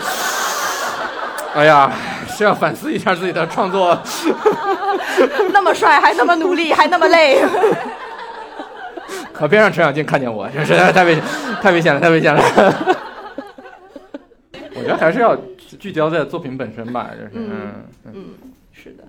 [1.55, 1.93] 哎呀，
[2.27, 4.03] 是要反思一下自己的创作。
[5.53, 7.45] 那么帅，还那么努力，还那么累。
[9.31, 11.23] 可别让陈小静看见我，这实在太危险，
[11.61, 12.97] 太危险了，太危险了。
[14.77, 15.37] 我觉得还是要
[15.79, 17.51] 聚焦在作品本身吧，就是嗯
[18.07, 18.25] 嗯
[18.73, 19.05] 是的。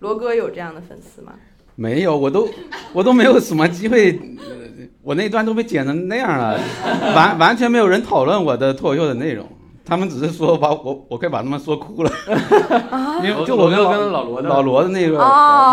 [0.00, 1.32] 罗哥有这样的粉丝吗？
[1.74, 2.48] 没有，我都
[2.92, 4.56] 我都没有什么机会，呃
[5.02, 6.58] 我那段都被剪成那样了，
[7.14, 9.46] 完完全没有人讨论我的脱口秀的内容，
[9.84, 12.10] 他们只是说把我我快把他们说哭了，
[13.22, 15.18] 因为就我跟罗老哥跟老罗的老罗的那个，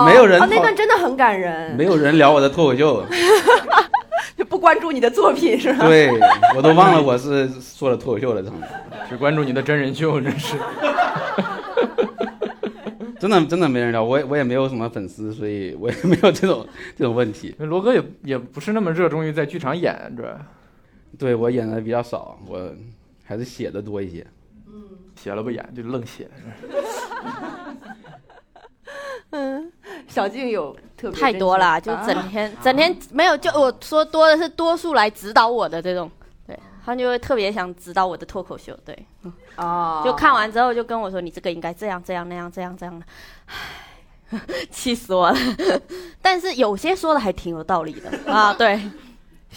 [0.05, 3.07] 没有人那段真的很感人，没有人聊我的脱口秀，就
[4.57, 5.87] 不关注你的作品是吧？
[5.87, 6.09] 对
[6.55, 8.59] 我都忘了我是做了脱口秀了，他们
[9.07, 10.57] 只关注你的真人秀，真是。
[13.19, 16.67] 真的真的没人聊，我也我也没有什么粉丝，所以我也没有这种
[16.97, 17.53] 这种问题。
[17.59, 20.35] 罗哥也也不是那么热衷于在剧场演，主要
[21.19, 22.73] 对我演的比较少，我
[23.23, 24.25] 还是写的多一些。
[24.65, 24.73] 嗯
[25.15, 26.27] 写了不演就愣写。
[29.29, 29.69] 嗯，
[30.07, 36.09] 小静有特别太多了，就整天、整天没有，就我说多的是多数来指导我的这种，
[36.45, 39.05] 对他就会特别想指导我的脱口秀，对，
[39.57, 43.05] 哦，就看完之后就跟我说你这个应该这样这样那样这样这样的，
[44.31, 44.39] 唉，
[44.71, 45.37] 气死我了。
[46.21, 48.31] 但是有些说的还挺有道理的。
[48.31, 48.81] 啊，对，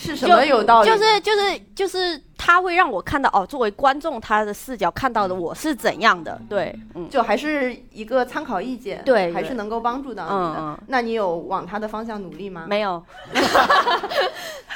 [0.00, 0.88] 是什么有道理？
[0.88, 10.78] 就是就是就是他会让我看到哦，作为观众他的视角看到的我是怎样的，对，嗯就还是一个参考意见，对对还是能够帮助到你的。
[10.86, 12.64] 那你有往他的方向努力吗？
[12.66, 13.04] 没有，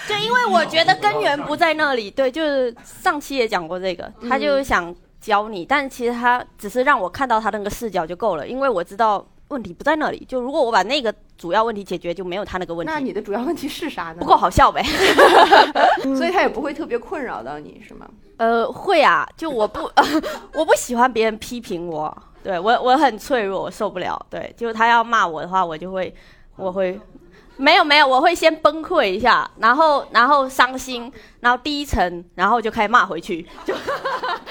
[0.06, 2.10] 就因为我觉得根源不在那里。
[2.10, 10.24] 对，就是上期也讲过这个，他就想教你，但其实他只是让我看到他那个视角就够了，因为我知道问题不在那里。
[10.28, 12.92] 就如果我把那个主要问题解决，就没有他那个问题。
[12.92, 14.16] 那你的主要问题是啥呢？
[14.18, 14.82] 不够好笑呗？
[16.16, 18.08] 所以他也不会特别困扰到你，是吗？
[18.36, 19.90] 呃，会啊，就我不，
[20.54, 24.20] 我不喜欢别人批评我，对我我很脆弱，我受不了。
[24.28, 26.14] 对，就是他要骂我的话，我就会，
[26.56, 27.00] 我会。
[27.56, 33.72] 没有没有，我会先崩溃一下，然后然后伤心，然后低沉，然后就开始骂回去，就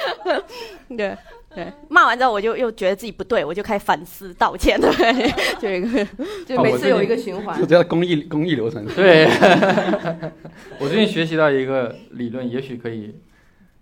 [0.96, 1.18] 对
[1.56, 6.08] 对，骂完之后我就又觉得自己不对，我就开始反思道歉，对， 就一个
[6.46, 7.60] 就每次有一个循环。
[7.60, 7.66] 就。
[7.66, 8.86] 叫公益公益流程。
[8.96, 9.26] 对，
[10.80, 13.16] 我最近学习到一个理论，也许可以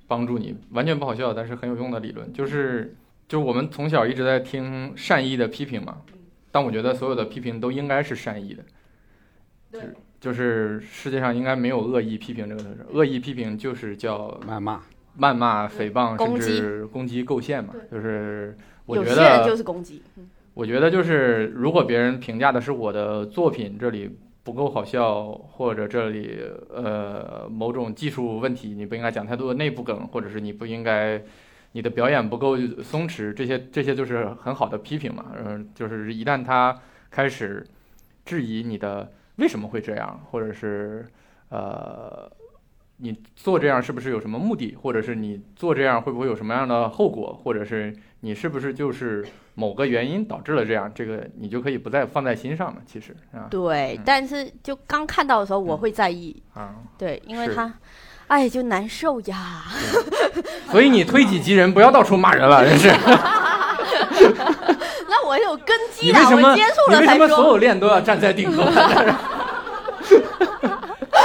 [0.07, 2.95] 帮助你，完全不好笑，但是很有用的理论，就是
[3.27, 5.97] 就是我们从小一直在听善意的批评嘛，
[6.51, 8.63] 但我觉得所有的批评都应该是善意的，
[9.71, 9.81] 对，
[10.19, 14.81] 就是世界上应该没有恶意批评这个事，恶意批评就是叫谩骂，
[15.19, 16.59] 谩骂、诽谤，甚攻击。
[16.59, 20.01] 至攻击构陷嘛，就是我觉得就是攻击，
[20.53, 26.39] 我觉得就是，如果别人评价的是我的作品这里不够好笑，或者这里
[26.73, 31.21] 呃某种技术问题，你不应该讲太多的内部梗，或者是你不应该
[31.73, 35.27] 你的表演不够松弛，这些这些就是很好的批评嘛。
[35.37, 36.77] 嗯、就是一旦他
[37.09, 37.65] 开始
[38.25, 41.05] 质疑你的为什么会这样，或者是
[41.49, 42.29] 呃
[43.01, 52.81] 你做这样是不是有什么目的，或者是你做这样会不会有什么样的后果，或者是你是不是就是某个原因导致了这样，这个你就可以不再放在心上了。
[52.85, 57.73] 其实啊对，嗯但是就刚看到的时候我会在意，啊，对，因为他，
[58.27, 59.63] 哎，就难受呀。
[60.69, 62.89] 所以你推己及人，不要到处骂人了，真是。
[65.09, 67.17] 那我有根基的，你为什么我接触你为什。
[67.17, 68.71] 么所有链都要站在顶端？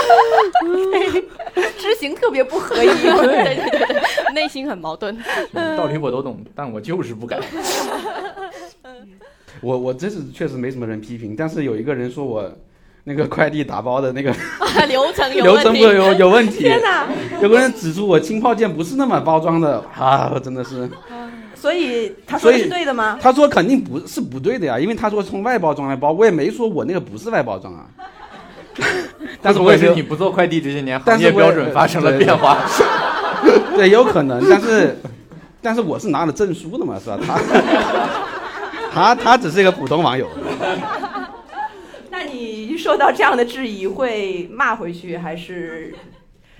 [1.78, 2.86] 知行特别不合一。
[2.86, 5.16] 对对对对，内心很矛盾。
[5.76, 7.40] 道理我都懂，但我就是不敢。
[9.60, 12.50] 我我这是确实没什么人批评，但是有一个人说我
[13.04, 14.30] 那个快递打包的那个
[14.86, 15.64] 流程有流问题。
[15.64, 17.06] 程不有有问题，天哪！
[17.40, 20.88] 有个人指出我轻泡件不是那么包装的啊，我真的是，
[21.54, 23.18] 所以他说的所以是对的吗？
[23.20, 27.86] 他说肯定不是不对的呀，因为他说从外包装来包，我也没说我那个不是外包装啊。
[29.42, 32.58] 但是我也是你不做快递这些年，行业标准发生了变化？
[33.76, 34.98] 对，有可能，但是
[35.62, 37.18] 但是我是拿了证书的嘛，是吧？
[38.92, 40.28] 他 他他只是一个普通网友。
[42.10, 45.94] 那你受到这样的质疑会骂回去还是？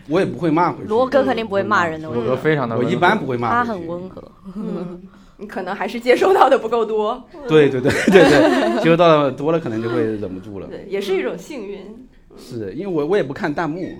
[0.09, 0.89] 我也不会骂回去。
[0.89, 3.51] 罗哥肯定不会骂人的，罗哥非常的，我一般不会骂。
[3.51, 4.23] 他很温和。
[4.55, 5.03] 嗯，
[5.39, 7.23] 你可能还是接收到的不够多。
[7.49, 10.67] 对对对对对，接收到的多了，可能就会忍不住了。
[10.67, 12.09] 对，也是一种幸运。
[12.39, 13.97] 是因为我我也不看弹幕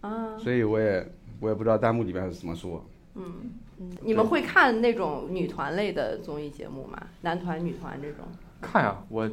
[0.00, 1.06] 啊，所以我也
[1.40, 2.84] 我也不知道弹幕里边是怎么说。
[3.14, 3.24] 嗯，
[4.00, 6.98] 你们会看那种女团类的综艺节目吗？
[7.22, 8.24] 男团、女团这种？
[8.60, 9.30] 看呀，我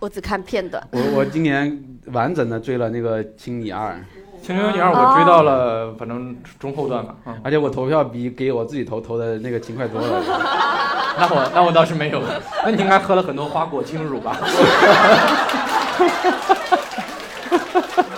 [0.00, 0.86] 我只看片段。
[0.92, 3.92] 我我今年完整的追了那个《青你二》。
[4.42, 7.14] 《青春有你二》我追到了，反正中后段吧。
[7.42, 10.22] 而且我投票比给我自己投投的那个勤快多了。
[11.20, 12.22] 那我那我倒是没有，
[12.64, 14.36] 那你应该喝了很多花果清乳吧？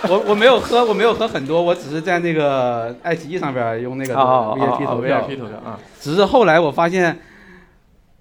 [0.07, 5.21] 我我没有喝，我没有喝很多，我只是在那个爱奇艺上边用那个 VIP 投票。
[5.27, 5.79] VIP 投票啊！
[5.99, 7.17] 只是后来我发现。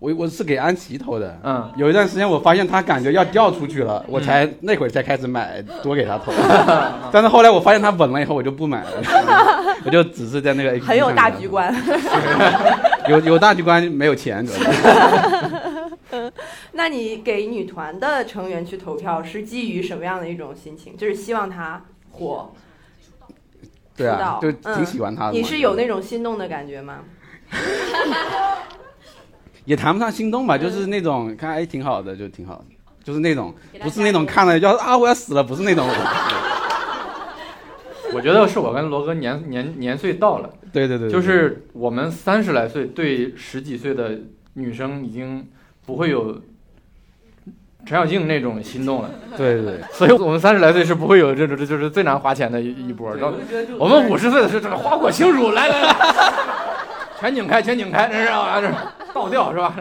[0.00, 6.32] 我我是给安琪投的，嗯，有一段时间我发现他感觉要掉出去了，我才那会儿才开始买多给他投，
[7.12, 8.90] 但是后来我发现他稳了以后我就不买了，
[9.84, 11.70] 我就只是在那个很有大局观，
[13.10, 14.70] 有有大局观没有钱主要。
[16.72, 20.96] 那你给女团的成员去投票是基于什么样的一种心情？
[20.96, 22.52] 就是希望她火，
[23.94, 25.32] 对啊，就挺喜欢她的。
[25.32, 27.00] 你是有那种心动的感觉吗？
[29.70, 32.64] 也谈不上心动吧，就是那种看哎挺好的，就挺好的，
[33.04, 35.86] 就是那种不是那种看了要啊我要死了，不是那种。
[38.12, 44.18] 我觉得是我跟罗哥年年年岁到了，对对对，就是我们三十来岁对十几岁的
[44.54, 45.46] 女生已经
[45.86, 46.40] 不会有
[47.86, 53.36] 陈小静那种心动了，对对， 所以我们三十来岁是不会有这种这就是最难花钱的一一波，然后
[53.78, 55.96] 我们五十岁的是这个花果清乳来来来，
[57.20, 58.68] 全景开全景开，这是啊这。
[59.14, 59.74] 倒掉是吧？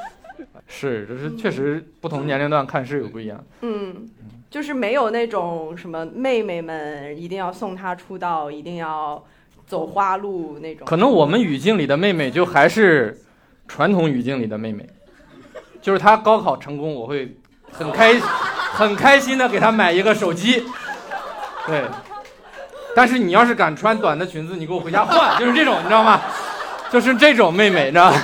[0.66, 3.44] 是，就是确实不同年龄段看是有不一样。
[3.60, 4.08] 嗯，
[4.50, 9.22] 就是没有那种什么妹妹们一定要送她出道，一定要
[9.66, 10.86] 走花路那种。
[10.86, 13.20] 可能我们语境里的妹妹就还是
[13.68, 14.88] 传统语境里的妹妹，
[15.82, 17.36] 就是她高考成功，我会
[17.70, 20.64] 很开很开心的给她买一个手机。
[21.66, 21.84] 对，
[22.96, 26.20] 但是你要是敢穿短的裙子，你给我回家换，就是这种，你知道吗？
[26.92, 28.18] 就是这种妹妹，你知道吗，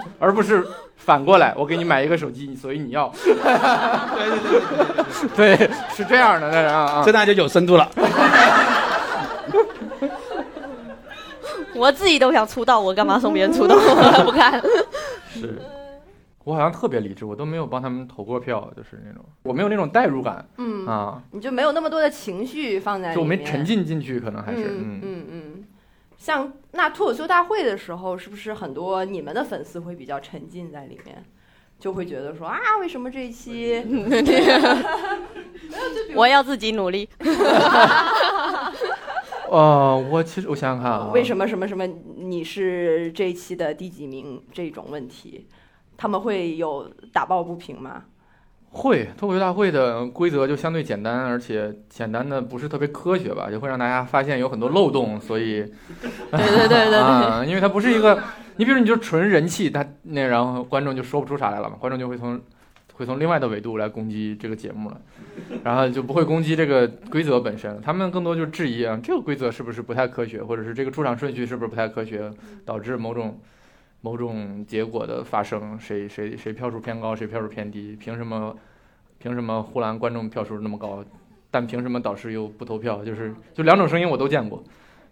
[0.18, 3.12] 而不是反过来，我给你买一个手机，所以你要。
[3.22, 3.40] 对对
[5.36, 7.86] 对对对，是这样的，那是啊，这大就有深度了。
[11.74, 13.76] 我自己都想出道，我干嘛送别人出道？
[13.76, 14.60] 我不看。
[15.30, 15.60] 是，
[16.44, 20.44] 我好像特别理智，我都没有帮他们投过票，就是那种，我没有那种代入感。
[20.56, 25.64] 嗯啊，你就没有那么多的情绪放在里面，就没沉浸进去，可能还是嗯嗯嗯。
[26.18, 31.24] 像那脱口秀大会的时候，是不是很多你们的粉丝会比较沉浸在里面，
[31.78, 33.82] 就会觉得说啊，为什么这一期？
[36.14, 37.08] 我要自己努力。
[39.48, 45.46] 哦， 我其实我想想看啊，为什么什么什么你是这一期的第几名这种问题，
[45.96, 48.04] 他们会有打抱不平吗？
[48.70, 55.64] 会脱口秀大会的规则就相对简单，而且简单的不是特别科学吧，就会让大家发现有很多漏洞，所以，
[56.30, 58.22] 对对对对 啊，因为它不是一个，
[58.56, 62.40] 你比如你就纯人气，他那然后观众就说不出啥来了嘛，观众就会从
[62.92, 65.00] 会从另外的维度来攻击这个节目了，
[65.64, 72.30] 然后就不会攻击这个规则本身，他们更多就是质疑啊，这个规则是不是不太科学，或者是这个出场顺序是不是不太科学，
[72.64, 73.40] 导致某种。
[74.00, 77.96] 某种结果的发生，谁谁谁票数偏高，谁票数偏低？
[77.98, 78.54] 凭什么？
[79.20, 81.02] 凭什么呼兰观众票数那么高，
[81.50, 83.04] 但凭什么导师又不投票？
[83.04, 84.62] 就是就两种声音我都见过，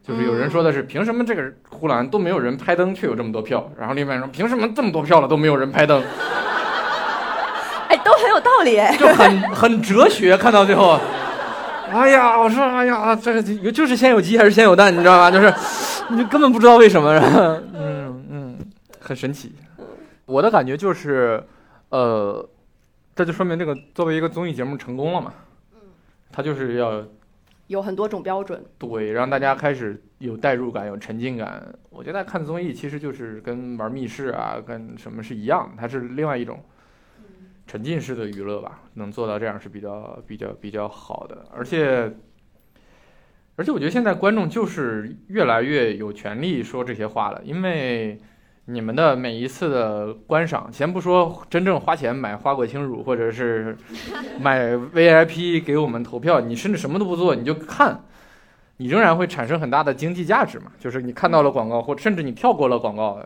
[0.01, 3.68] 就是有人说的是凭什么这个呼兰都没有人拍灯，却有这么多票？
[3.77, 6.01] 然后另外说凭什么这么多票了都没有人拍灯？
[7.88, 10.37] 哎，都很有道理，就很很哲学。
[10.37, 11.01] 看到最后，
[11.90, 14.94] 哎呀，我说哎呀，这个就是先有鸡还是先有蛋？
[14.94, 15.29] 你知道吗？
[15.33, 15.53] 就是
[16.11, 17.18] 你根本不知道为什么。
[17.75, 18.45] 嗯嗯。
[19.06, 19.52] 很神奇，
[20.24, 21.40] 我的感觉就是，
[21.90, 22.44] 呃，
[23.14, 25.32] 这就说明这个作为一个综艺节目成功了嘛。
[25.74, 25.78] 嗯，
[26.32, 27.07] 他就是要
[27.68, 31.72] 有很多种标准，对，让大家开始有代入感、有沉浸感。
[31.88, 36.61] 我觉得看综艺其实就是跟玩密室啊、跟什么是一样，它是另外一种
[37.64, 38.82] 沉浸式的娱乐吧。
[38.94, 41.46] 能做到这样是比较、比较、比较好的。
[41.52, 42.12] 而且，
[43.54, 48.18] 而且我觉得现在观众就是越来越有权利说这些话了，因为。
[48.68, 53.76] 你们的每一次的观赏，先不说真正花钱买花果清乳，或者是
[54.40, 58.04] 买 VIP 给我们投票，你甚至什么都不做，你就看，
[58.78, 60.72] 你仍然会产生很大的经济价值嘛？
[60.80, 63.24] 就是你看到了广告，或甚至你跳过了广告，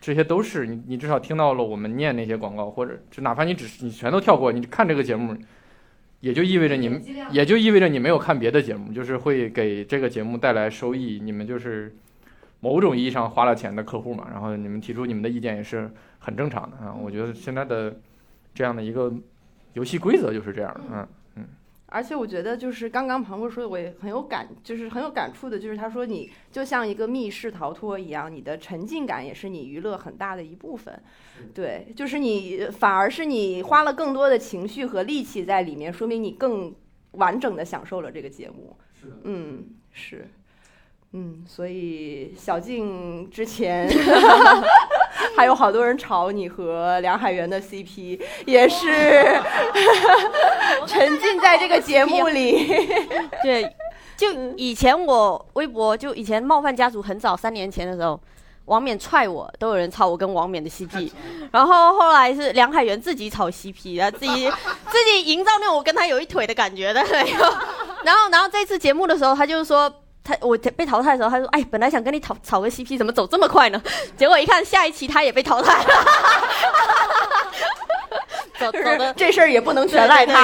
[0.00, 5.36] 这些都是你你至少听到了我们念那些广告，或者就哪怕你只是你全都跳过，你看这个节目，
[6.20, 11.92] 也就意味着你们也就意味着你没有看别的节目，就是会给这个节目带来收益，你们就是
[12.60, 16.94] 某种意义上花了钱的客户嘛，然后你们提出你们的意见也是很正常的啊。
[16.94, 17.94] 我觉得现在的
[18.54, 19.12] 这样的一个
[19.74, 21.44] 游戏规则就是这样的，嗯嗯。
[21.88, 31.00] 而且我觉得，就是刚刚庞博说的，我也很有感，就是很有感触的，就是他说你就像一个密室逃脱一样，你的沉浸感也是你娱乐很大的一部分。
[31.54, 36.74] 对，就是你反而是你花了更多的情绪和力气在里面，说明你更
[37.12, 38.76] 完整的享受了这个节目。
[39.00, 40.28] 是的，嗯，是。
[41.18, 43.88] 嗯，所以小静之前
[45.34, 48.86] 还有好多人吵你和梁海源的 CP，也是
[50.86, 52.66] 沉浸在这个节目里。
[53.42, 53.74] 对，
[54.14, 58.20] 就以前我微博，就以前冒犯家族很早三年前的时候，
[58.66, 61.10] 王冕踹我，都有人吵我跟王冕的 CP，
[61.50, 64.50] 然后后来是梁海源自己炒 CP，然后自己
[64.90, 67.02] 自己营造那种我跟他有一腿的感觉的，
[68.04, 69.90] 然后然后这次节目的时候，他就是说。
[70.26, 73.80] 他我被淘汰的时候，他说：“哎，本来想跟你炒炒个 CP，怎么走这么快呢？”
[74.18, 75.88] 结果一看，下一期他也被淘汰了。
[78.58, 80.40] 走走的这事儿也不能全赖他。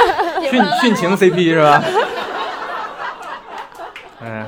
[0.40, 1.84] 殉殉情 CP 是吧？
[4.22, 4.46] 嗯，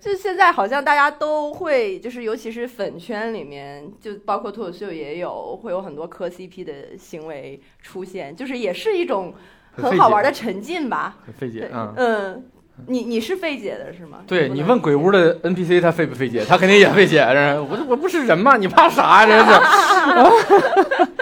[0.00, 9.34] 就现在好像大家都会，就是尤其是粉圈里面，就包括脱口秀也有，会有很多磕 CP 的行为出现，就是也是一种
[9.72, 11.16] 很好玩的沉浸吧。
[11.24, 12.50] 很费解，嗯嗯。
[12.86, 14.18] 你你是费解的是吗？
[14.26, 16.44] 对你问鬼屋的 NPC 他费不费解？
[16.48, 17.20] 他肯定也费解。
[17.22, 18.56] 我我不是人吗？
[18.56, 19.26] 你怕啥？
[19.26, 19.52] 真是。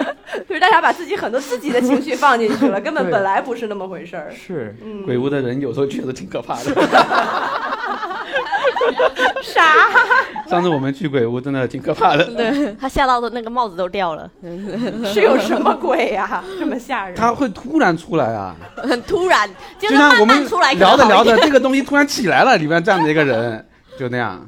[0.47, 4.31] 就是大家把自己很多自己的情绪放进去了， 根本本来不是那么回事儿。
[4.31, 6.63] 是，鬼屋的人有时候觉得挺可怕的。
[9.43, 9.63] 啥？
[10.49, 12.25] 上次我们去鬼屋真的挺可怕的。
[12.25, 14.29] 对他吓到的那个帽子都掉了。
[15.05, 16.43] 是有什么鬼呀？
[16.59, 17.15] 这么吓人？
[17.15, 18.55] 他会突然出来啊！
[18.77, 20.45] 很突然，就像我们
[20.77, 23.65] 聊着聊着，这个东西突然起来了，里面站着一个人，
[23.99, 24.47] 就那样。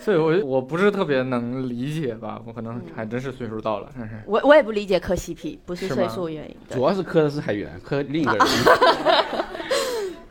[0.00, 2.40] 所以，我我不是特别能理解吧？
[2.44, 3.88] 我可能还真是岁数到了。
[4.26, 6.56] 我我也不理解磕 CP，不是岁数原因。
[6.68, 8.46] 主要是磕的是海源，磕另一个人。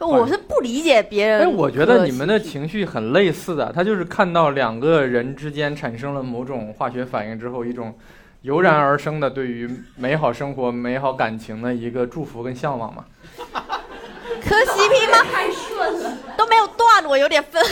[0.08, 1.41] 我是不理解别人。
[1.41, 7.93] 哎，我觉得你们的情绪很类似的，他就是看到两个人之间产生了某种化学反应之后，一种
[8.41, 13.06] 油然而生的对于美好生活、美好感情的一个祝福跟向往嘛。
[14.43, 15.24] 磕 CP 吗？
[15.32, 17.64] 太顺了，都没有断，我有点分。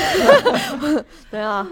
[1.31, 1.65] 对啊，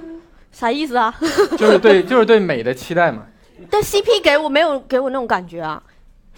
[0.52, 1.14] 啥意思啊？
[1.56, 3.24] 就是对，就是对美的期待嘛。
[3.70, 5.82] 但 CP 给我没有给我那种感觉啊。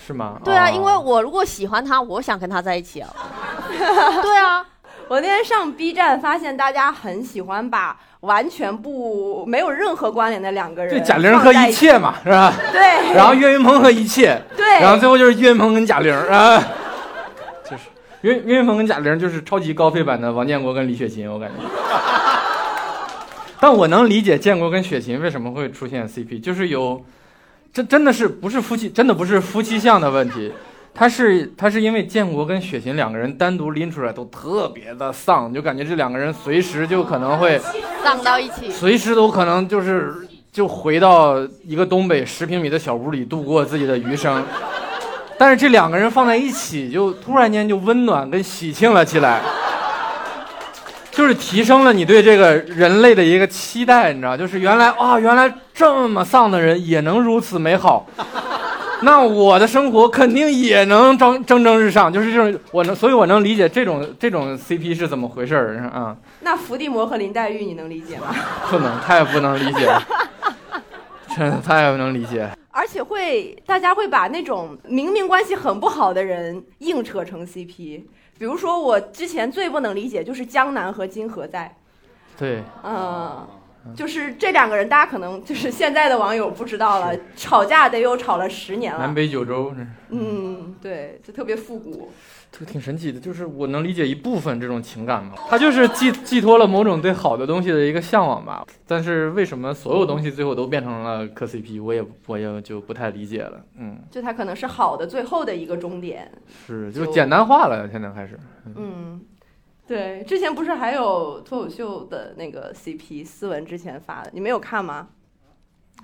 [0.05, 0.39] 是吗？
[0.43, 3.09] 对啊，因为我如果喜欢他，我想跟他在一起啊。
[3.69, 4.65] 对啊，
[5.07, 12.53] 我那天上 B 站发现大家很喜欢把完全不没有任何关联的两个人，对贾玲和一切嘛，是吧？
[12.71, 13.13] 对。
[13.13, 14.65] 然后岳云鹏和一切，对。
[14.79, 16.57] 然后最后就是岳云鹏跟贾玲啊，
[17.63, 17.83] 就是
[18.21, 21.55] 岳岳云鹏跟贾玲就是超级高配版的王建国跟李雪琴，我感觉。
[23.61, 27.03] 但我能理解建国跟雪琴为什么会出现 CP，就是有。
[27.71, 30.51] 这真的是不是夫妻，真的不是夫妻相的问题，
[30.93, 37.59] 他是他是因为建国跟雪琴两个人单独拎出来都特别的丧，就感觉这两个人随时就可能会
[38.03, 40.13] 丧到一起，随时都可能就是
[40.51, 44.43] 就回到一个东北十平米的小屋里度过自己的余生，
[45.37, 49.41] 但是这两个人放在一起，就突然间就温暖跟喜庆了起来。
[51.19, 58.07] 就是提升了你对这个人类的一个期待，你知道，就是原来啊，原来这么丧的人也能如此美好，
[59.03, 62.11] 那我的生活肯定也能蒸蒸蒸日上。
[62.11, 66.15] 就是这种，我能，所以我能理解这种这种 CP 是怎么回事儿啊。
[66.39, 68.33] 那伏地魔和林黛玉，你能理解吗？
[68.69, 70.01] 不能，太不能理解了，
[71.35, 72.49] 真的太不能理解。
[72.89, 78.01] 而且会，大家会把那种明明关系很不好的人硬扯成 CP。
[78.39, 81.77] 比如说，我之前最不能理解就是江南和金河在，
[82.35, 83.47] 对，嗯，
[83.95, 89.73] 就是这两个人，大家可能就是现在的网友不知道了，吵架得有吵了十年了，南北九州，
[90.09, 92.11] 嗯，对，就特别复古。
[92.51, 98.65] 这个挺神奇的，就是我能理解一部分这种情感嘛，它就是寄寄托了某种对好的东西的一个向往吧。
[98.87, 103.61] 但是为什么所有东西最后都变成了磕 CP，我也我也就不太理解了。
[103.77, 106.31] 嗯，就它可能是好的最后的一个终点，
[106.65, 108.39] 是就简单化了，现在开始。
[108.75, 109.21] 嗯，
[109.89, 115.07] 对，之前不是还有脱口秀的那个 CP 思文之前发的，你没有看吗？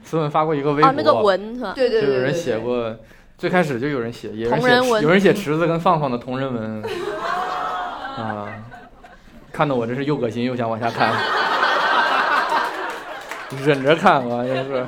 [0.04, 1.74] 思文发过一个微博，那个文是吧？
[1.76, 2.96] 对对对，有人写过。
[3.38, 6.82] 最开始就有人写，有人写，有人写池子跟放放的同人文，
[8.18, 8.48] 啊，
[9.52, 11.14] 看得我真是又恶心又想往下看。
[13.64, 14.88] 忍着看啊，就是。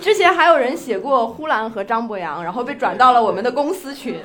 [0.00, 4.20] 之前还有人写过呼兰和张博洋，然后被转到了我们的公司群。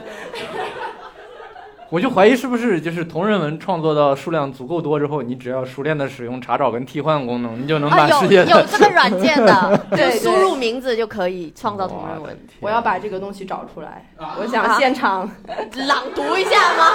[1.92, 12.40] 我就怀疑是不是就是同人文创作到数量足够多之后，你只要熟练的使用查找跟替换功能，你就能把世界的、有这个软件的， 对输入名字就可以创造同人文。
[12.60, 14.06] 我要把这个东西找出来，
[14.40, 15.28] 我想现场。
[15.88, 16.86] 朗读一下吗？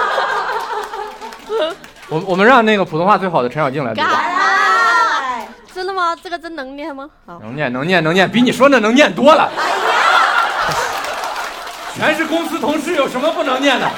[2.07, 4.21] 我我们让那个普通话最好的陈小静来读吧。
[5.73, 6.15] 真的吗？
[6.15, 7.09] 这个真能念吗？
[7.25, 9.51] 好，能念能念能念，比你说的能念多了。
[11.93, 13.89] 全是公司同事，有什么不能念的？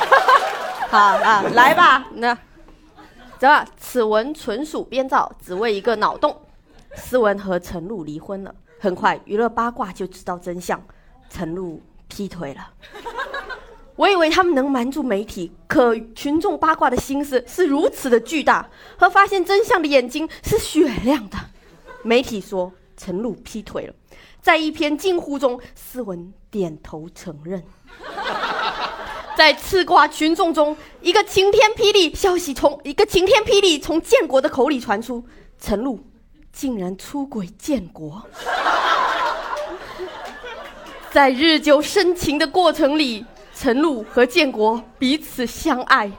[0.89, 2.37] 好啊，来吧，那。
[3.39, 6.35] 这此文纯属编造，只为一个脑洞。
[6.95, 10.81] 思文和陈露离婚了，很快娱乐八卦就知道真相，
[11.29, 12.71] 陈露劈腿了。
[13.95, 18.67] 我以为他们能瞒住媒体，可群众八卦的心思是如此的巨大，
[18.97, 21.37] 和发现真相的眼睛是雪亮的。
[22.01, 23.93] 媒体说陈露劈腿了，
[24.41, 27.63] 在一篇惊呼中，思文点头承认。
[29.37, 35.23] 在吃瓜群众中，一个晴天霹雳消息从一个晴天霹雳从建国的口里传出，
[35.61, 35.99] 陈露
[36.51, 38.25] 竟然出轨建国。
[41.13, 43.23] 在日久生情的过程里，
[43.53, 46.11] 陈露和建国彼此相爱，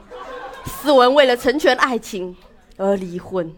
[0.63, 2.33] 思文为了成全爱情
[2.77, 3.53] 而离婚，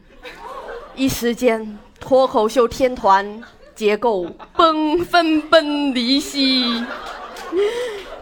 [0.96, 3.44] 一时间脱口秀天团
[3.76, 4.26] 结构
[4.58, 6.84] 崩分崩离析。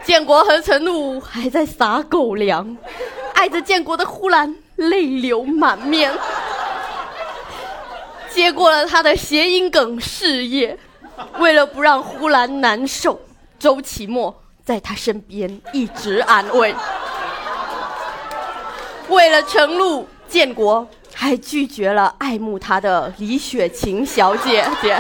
[0.04, 2.78] 建国和陈露还在撒狗粮，
[3.34, 6.12] 爱着建国的呼兰泪流满面，
[8.30, 10.78] 接过了他的谐音梗事业。
[11.38, 13.20] 为了不让呼兰难受，
[13.60, 14.34] 周奇墨
[14.64, 16.74] 在他身边一直安慰。
[19.10, 24.98] 为了陈露，建国还拒绝了爱慕他的李雪琴小姐姐。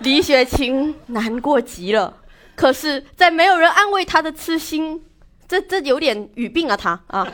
[0.00, 2.14] 李雪琴难过极了。
[2.58, 5.00] 可是，在没有人安慰他的痴心，
[5.46, 7.24] 这这有点语病啊，他啊。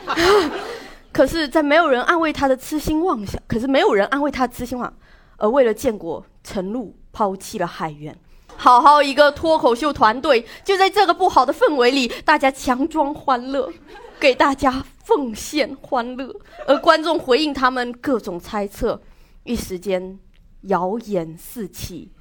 [1.11, 4.95] 可是，在没有人安慰他的痴心妄想，可是没有人安慰他的痴心妄想，
[5.37, 8.15] 而为了建国，陈露抛弃了海源。
[8.55, 13.73] 好好一个脱口秀团队，就在这个不好的氛围里，大家强装欢乐，
[14.19, 16.31] 给大家奉献欢乐，
[16.67, 19.01] 而观众回应他们各种猜测，
[19.43, 20.19] 一时间
[20.61, 22.11] 谣言四起，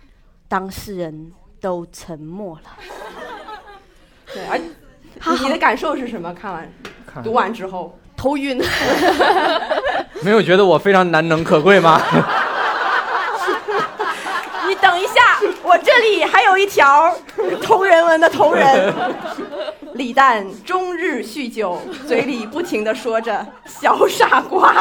[0.48, 1.30] 当事人。
[1.64, 2.62] 都沉默了。
[4.34, 4.58] 对，而
[5.38, 6.34] 你的感受是什么？
[6.34, 6.70] 看完
[7.22, 8.62] 读完之后，头晕。
[10.20, 11.98] 没有觉得我非常难能可贵吗？
[14.68, 17.16] 你等一下，我这里还有一条
[17.62, 18.94] 同人文的同人。
[19.94, 24.74] 李诞终日酗酒，嘴里不停的说着“小傻瓜”。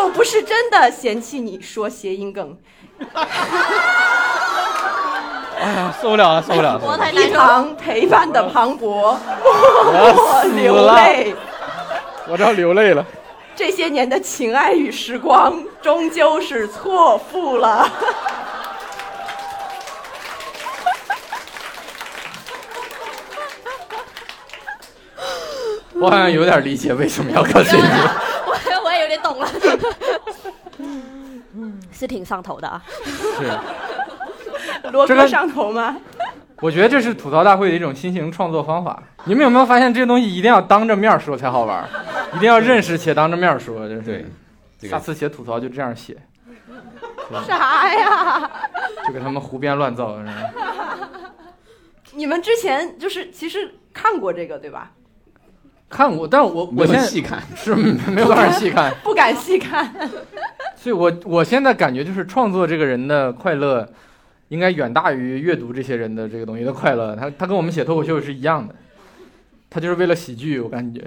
[0.00, 2.56] 又不是真的嫌弃你说谐音梗，
[5.60, 6.80] 哎呀，受不了了，受不了
[7.12, 11.34] 一旁陪伴的庞博，我流泪，
[12.28, 13.04] 我都要流泪了。
[13.54, 17.86] 这些年的情爱与时光，终究是错付了。
[25.92, 28.29] 我好像有点理解为什么要看这个。
[29.22, 29.48] 懂了。
[31.92, 32.82] 是挺上头的啊。
[33.04, 33.50] 是。
[34.92, 35.96] 罗哥上头吗？
[36.60, 39.02] 我觉得这是吐槽大会的一种新型创作方法。
[39.24, 41.88] 你们有没有发现，这些东西一定要当着面说才好玩，
[42.34, 43.88] 一定要认识且当着面说。
[43.88, 44.26] 就是对，
[44.88, 46.16] 下次写吐槽就这样写。
[47.46, 48.50] 啥呀？
[49.06, 50.18] 就给他们胡编乱造。
[52.12, 54.90] 你们之前就是其实看过这个对吧？
[55.90, 59.92] 看过，但我我现在细看 是没有办法细看， 不敢细看。
[60.76, 63.86] 所以我我现在感觉就是创作这个人的快乐，
[64.48, 67.16] 应该远大于阅读这些人的这个东西的快乐。
[67.16, 68.74] 他他跟我们写脱口秀是一样的，
[69.68, 71.04] 他就是为了喜剧，我感觉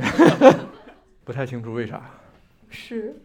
[1.23, 2.01] 不太清楚为啥。
[2.69, 3.15] 是，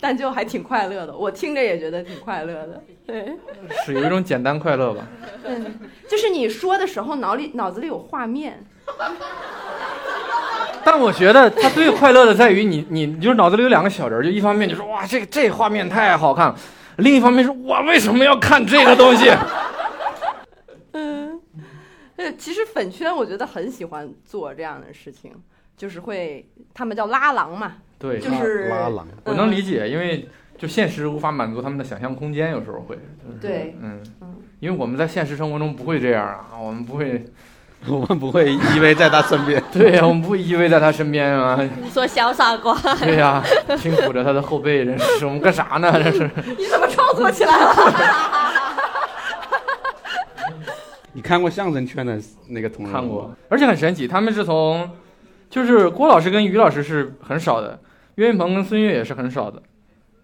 [0.00, 2.82] 但就还挺快乐的，我听着也觉得挺快乐的。
[3.04, 3.36] 对，
[3.84, 5.06] 是有一种简单快乐吧。
[5.44, 8.64] 嗯，就是你说的时候脑里脑子里有画面。
[10.84, 16.56] 但我觉得他最快乐的在于你， 你就是脑子里有两个小人，就一方面就说哇，这个这画面太好看了，
[16.98, 19.30] 另一方面说我为什么要看这个东西？
[20.92, 21.40] 嗯，
[22.16, 25.32] 呃，其实粉圈我觉得很喜欢做这样的事情，
[25.76, 32.96] 就是会他们叫拉郎嘛，对，就是拉郎，我能理解，因为就现实无法满足他们的想象空间，有时候会。
[32.96, 37.24] 就是、对，嗯嗯，因为我们在现实生活中不会这样啊，我们不会
[37.88, 39.62] 我们不会依偎在他身边。
[39.72, 41.58] 对呀、我们不依偎在他身边啊。
[41.82, 43.42] 你说小傻瓜，对呀、
[43.76, 45.92] 轻抚着他的后背，这是我们干啥呢？
[46.02, 46.30] 这是。
[46.56, 47.74] 你怎么创作起来了？
[51.14, 52.16] 你看过相声圈的
[52.48, 54.88] 那个同仁看过，，而且很神奇，他们是从，
[55.50, 57.76] 就是郭老师跟于老师是很少的，
[58.16, 59.60] 岳云鹏跟孙越也是很少的，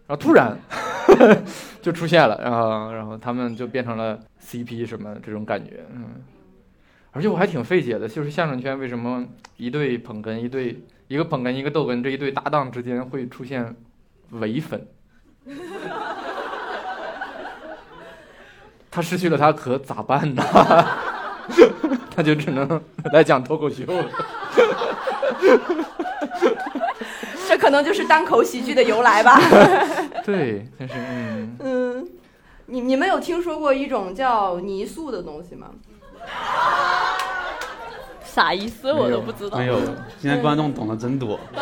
[0.06, 0.56] 然后突然
[1.82, 6.04] 就出现了，然后然后他们就变成了 CP 什么这种感觉，嗯，
[7.14, 9.24] 而且我还挺费解的，就是相声圈为什么
[9.56, 13.76] 一对捧哏一对一个捧哏一个逗哏这一对搭档之间会出现
[14.30, 14.84] 伪粉？
[18.90, 20.42] 他失去了他可咋办呢？
[22.14, 24.10] 他就只能来讲脱口秀了。
[27.46, 29.38] 这可能就是单口喜剧的由来吧。
[30.26, 32.08] 对，但是嗯，嗯，
[32.66, 35.70] 你你们有听说过一种叫泥塑的东西吗？
[38.34, 39.66] 啥意思我都不知道没。
[39.66, 39.78] 有，
[40.20, 41.38] 现在观众懂得真多。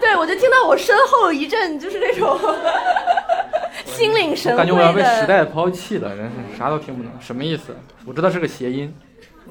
[0.00, 2.38] 对，我就听到我身后一阵就是那种
[3.84, 5.26] 心领神会我感觉我要被时。
[5.26, 7.74] 代抛弃了，真是啥都听不懂，什么意思？
[8.06, 8.94] 我知道是个谐音，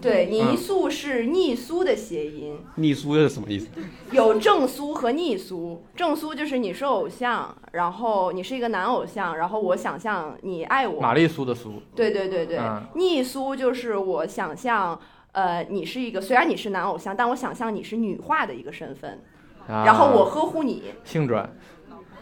[0.01, 3.67] 对，泥嗯塑是逆苏的谐音，逆苏又是什么意思？
[4.11, 5.83] 有正苏和逆苏。
[5.95, 11.01] 正苏就是你是偶像，然后你是一个男偶像，然后我想象你爱我。
[11.01, 14.99] 玛丽苏的苏，对对对对，嗯逆苏就是我想象，
[15.33, 19.19] 呃，你是一个虽然你是男偶像，但我想象你是女化的一个身份，
[19.67, 19.83] 啊。
[19.85, 21.49] 然后我呵护你，性转，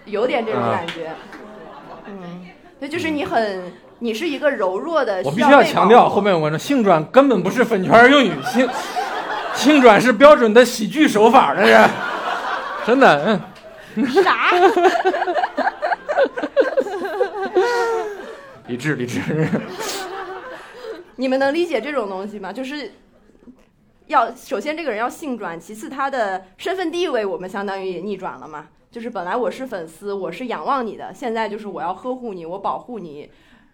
[0.05, 1.11] 有点这种啊感觉。
[2.05, 2.47] 嗯，
[2.79, 8.69] 对，就是你很，你是一个柔弱的，我必须要强调，后面有观众，性转根本不是粉圈用语，性
[9.53, 11.89] 性转是标准的喜剧手法，这是。
[12.85, 13.39] 真的，
[13.95, 14.51] 嗯，啥？
[18.67, 19.19] 理智理智，
[21.19, 22.53] 你们能理解这种东西吗？
[22.53, 22.93] 就是
[24.07, 28.69] 要首先这个人要性转，其次他的身份地位我们相当于也逆转了嘛。
[28.89, 33.29] 就是本来我是粉丝，我是仰望你的，现在就是我要呵护你，我保护你，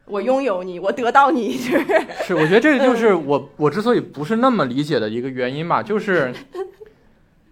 [0.06, 6.34] 我拥有你，我得到你，就 是是，我觉得这个就是我我之所以不是那么理解的一个原因吧，就是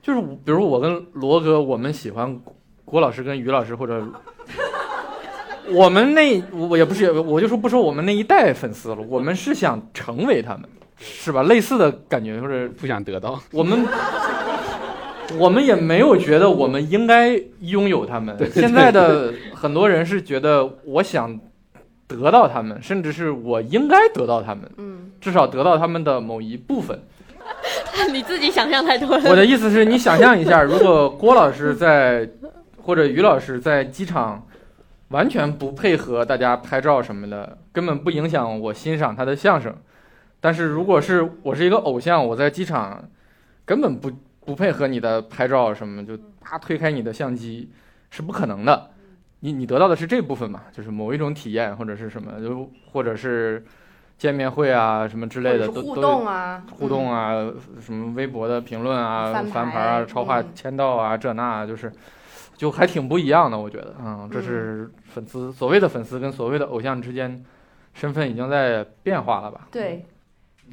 [0.01, 2.41] 就是比如我跟罗哥，我们喜欢
[2.83, 4.03] 郭老师跟于老师，或者
[5.69, 10.63] 我们那我也不是，我就说不说我们那一代粉丝了，我们是想成为他们，
[10.97, 11.43] 是吧？
[11.43, 13.41] 类似的感觉，或者不想得到。
[13.51, 13.85] 我们。
[15.39, 18.37] 我们也没有觉得我们应该拥有他们。
[18.51, 21.39] 现在的很多人是觉得我想
[22.07, 24.69] 得到他们，甚至是我应该得到他们。
[24.77, 27.01] 嗯，至少得到他们的某一部分。
[28.13, 29.29] 你自己想象太多了。
[29.29, 32.29] 我的意思是你想象一下，如果郭老师在
[32.77, 34.45] 或者于老师在机场
[35.13, 39.73] 完全不配合大家拍照什么的，根本不影响我欣赏他的相声。
[40.41, 43.07] 但是如果是我是一个偶像，我在机场
[43.63, 44.11] 根本不
[44.43, 47.71] 不配合你的拍照什么，就啪推开你的相机，
[48.09, 48.89] 是不可能的。
[49.41, 53.63] 你你得到的是这部分嘛，就是某一种体验或者是什么，就或者是
[54.17, 57.35] 见面会啊什么之类的，都都动啊，互动啊，
[57.79, 61.91] 什么微博的评论啊、翻翻牌牌啊、超话嗯签到啊，这那就是，
[62.63, 67.43] 就还挺不一样的，我觉得，嗯，这是粉丝所谓的粉丝跟所谓的偶像之间
[67.93, 69.67] 身份已经在变化了吧？
[69.69, 70.05] 对，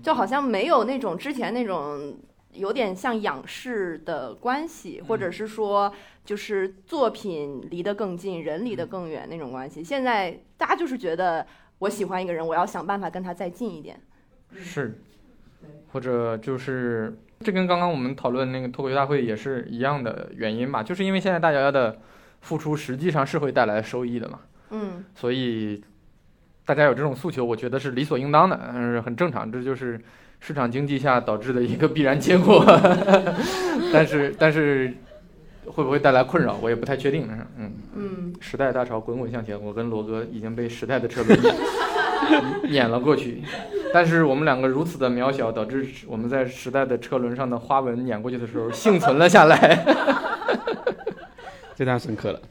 [0.00, 2.16] 就好像没有那种之前那种
[2.52, 5.92] 有点像仰视的关系，或者是说
[6.24, 9.82] 就是作品离得更近，人离得更远那种关系。
[9.82, 11.44] 现在大家就是觉得
[11.80, 14.00] 我喜欢一个人，我要想办法跟他再近一点。
[14.54, 14.96] 是，
[15.90, 21.96] 或者就是这跟刚刚我们讨论那个脱口秀大会也是一样的原因吧，就是因为现在大家的
[22.42, 25.82] 付出实际上是会带来收益的嘛，嗯所以
[26.66, 29.98] 大家有这种诉求，我觉得是理所应当的，嗯，很正常，这就是
[30.38, 32.62] 市场经济下导致的一个必然结果。
[33.90, 34.92] 但是，但是
[35.64, 37.26] 会不会带来困扰，我也不太确定。
[37.56, 41.40] 嗯，嗯，时代大潮滚滚向前，我跟罗哥已经被时代的车轮
[42.68, 43.42] 碾了过去，
[43.92, 49.84] 但是我们两个如此的渺小，导致我们在时代的车轮上的花纹碾过去的时候幸存了下来。
[51.74, 52.40] 这段深刻了。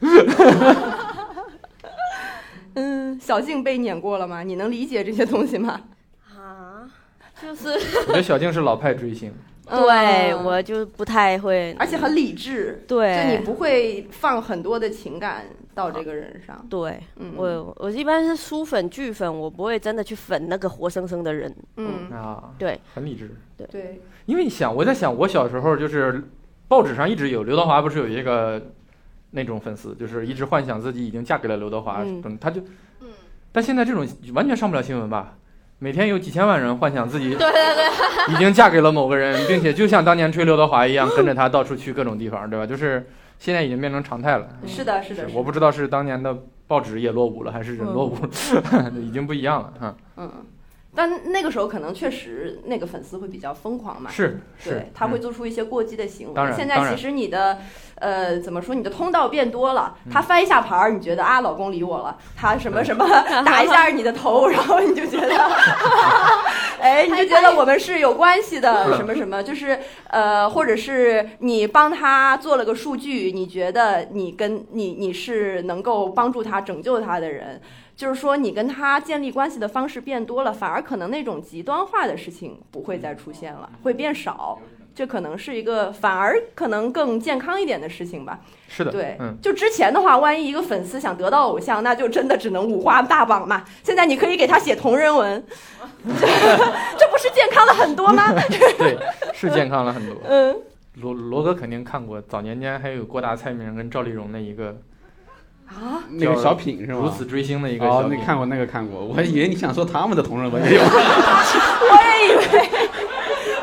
[2.74, 4.42] 嗯，小静被碾过了吗？
[4.42, 5.80] 你能理解这些东西吗？
[6.36, 6.88] 啊，
[7.40, 9.32] 就是我觉得小静是老派追星，
[9.70, 16.66] 对嗯我就不太会，而且很理智，对，就你不会放很多的情感到这个人上。
[16.68, 21.54] 对嗯，我我一般是书粉剧粉，我不会真的去粉那个活生生的人。
[21.76, 23.30] 嗯，啊，对，很理智。
[23.70, 26.22] 对，因为你想，我在想，我小时候就是
[26.66, 28.60] 报纸上一直有刘德华，不是有一个
[29.30, 32.60] 那种粉丝，就是一直幻想自己已经嫁给了刘德华，嗯等他就，
[33.52, 35.36] 但现在这种完全上不了新闻吧？
[35.82, 42.66] 每天有几千万人幻想自己 对对对，已经嫁给了某个人， 并且就像当年追刘德华一样，跟着他到处去各种地方，对吧？
[42.66, 43.04] 就是
[43.38, 44.46] 现在已经变成常态了。
[44.66, 49.96] 是的，是的，我不知道是当年的报纸也落伍了，还是人落伍了， 已经不一样了哈。
[50.18, 50.30] 嗯，
[50.94, 55.20] 但那个时候可能确实那个粉丝会比较疯狂嘛，是是对，，他会嗯。
[55.20, 56.34] 做出一些过激的行为。
[56.34, 57.58] 当然现在其实你的
[57.96, 60.12] 呃怎么说，你的通道变多了，嗯。
[60.12, 63.06] 他翻一下牌儿，你觉得啊老公理我了，他什么什么
[63.46, 65.36] 打一下你的头，然后你就觉得，
[66.80, 69.78] 哎，你就觉得我们是有关系的，嗯什么什么，就是
[70.08, 77.60] 呃，或者是你帮他做了个数据，你觉得你跟你你是能够帮助他拯救他的人。
[78.00, 84.58] 就是说，你跟他建立关系的方式变多了，反而可能那种极端化的事情不会再出现了，会变少。
[84.94, 88.40] 这可能是一个反而可能更健康一点的事情吧。
[88.68, 93.62] 是的，对，嗯，就之前的话，万一一个粉丝想得到偶像，那就真的只能五花大绑嘛。
[93.84, 95.44] 现在你可以给他写同人文，
[96.02, 98.32] 这不是健康了很多吗？
[98.78, 98.98] 对，
[99.34, 100.16] 是健康了很多。
[100.24, 100.56] 嗯，
[100.94, 104.74] 罗罗哥肯定看过，早年间还有郭达、蔡明跟赵丽蓉的一个
[105.70, 107.00] 啊，那个小品是吗？
[107.02, 108.18] 如此追星的一个小哦，品。
[108.18, 110.82] 那看过那个看过， 我还以为你想说他们的同人文也有。
[110.82, 110.88] 我
[112.02, 112.44] 也以为，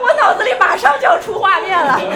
[0.01, 1.99] 我脑子里马上就要出画面了。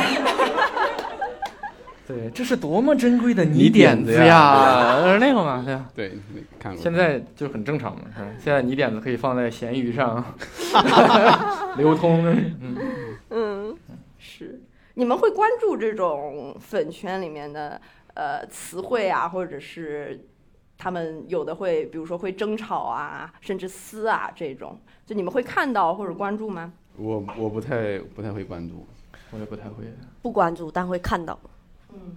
[2.08, 4.98] 对，这是多么珍贵的泥点点子呀！
[5.02, 5.86] 呃那个嘛，对吧？
[5.96, 6.18] 对，
[6.60, 6.82] 看过。
[6.82, 8.28] 现在就很正常嘛，是吧？
[8.38, 10.22] 现在泥点子可以放在闲鱼上
[11.78, 12.26] 流通，
[12.60, 12.78] 嗯，
[13.30, 13.78] 嗯，
[14.18, 14.60] 是。
[14.96, 17.80] 你们会关注这种粉圈里面的
[18.14, 20.28] 呃词汇啊，或者是
[20.78, 26.74] 他们有的会，比如说会争吵啊，甚至撕啊这种，就你们会看到或者关注吗？
[26.98, 28.86] 我我不太不太会关注。
[29.34, 29.86] 我也不太会。
[30.22, 31.40] 不关注，但会看到。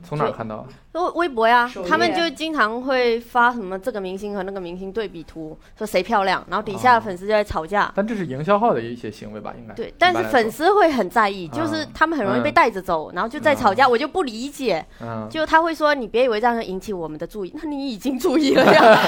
[0.03, 0.67] 从哪看到啊？
[0.93, 7.91] 微微博呀，他们就经常会发什么这个明星和那个明星对比图，说谁漂亮，然后底下的粉丝就在吵架。
[7.97, 9.55] 但这是营销号的一些行为吧？
[9.59, 14.85] 应该对，但是粉丝会很在意，啊就是他们很容易被带着走，然后就在吵架，我就不理解。
[15.01, 18.83] 嗯，就他会说，你别以为这样会引起我们的注意，那你已经注意了呀。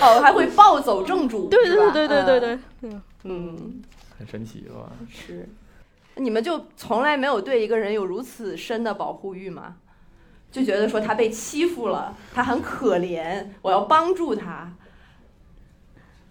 [0.00, 3.82] 哦，还会暴走正主，对对对对对对对，嗯，
[4.18, 4.92] 很神奇是吧？
[5.08, 5.48] 是。
[6.16, 9.76] 你们就从来没有对一个人有如此深的保护欲吗？
[10.50, 14.70] 就觉得说他被欺负了，他很可怜，我要帮助他。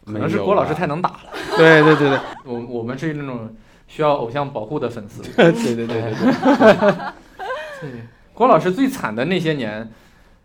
[0.05, 1.19] 可能是郭老师太能打了。
[1.57, 3.55] 对对对对我我们是那种
[3.87, 5.23] 需要偶像保护的粉丝。
[5.35, 6.11] 对对对对对。
[7.81, 7.91] 对，
[8.33, 9.91] 郭老师最惨的那些年，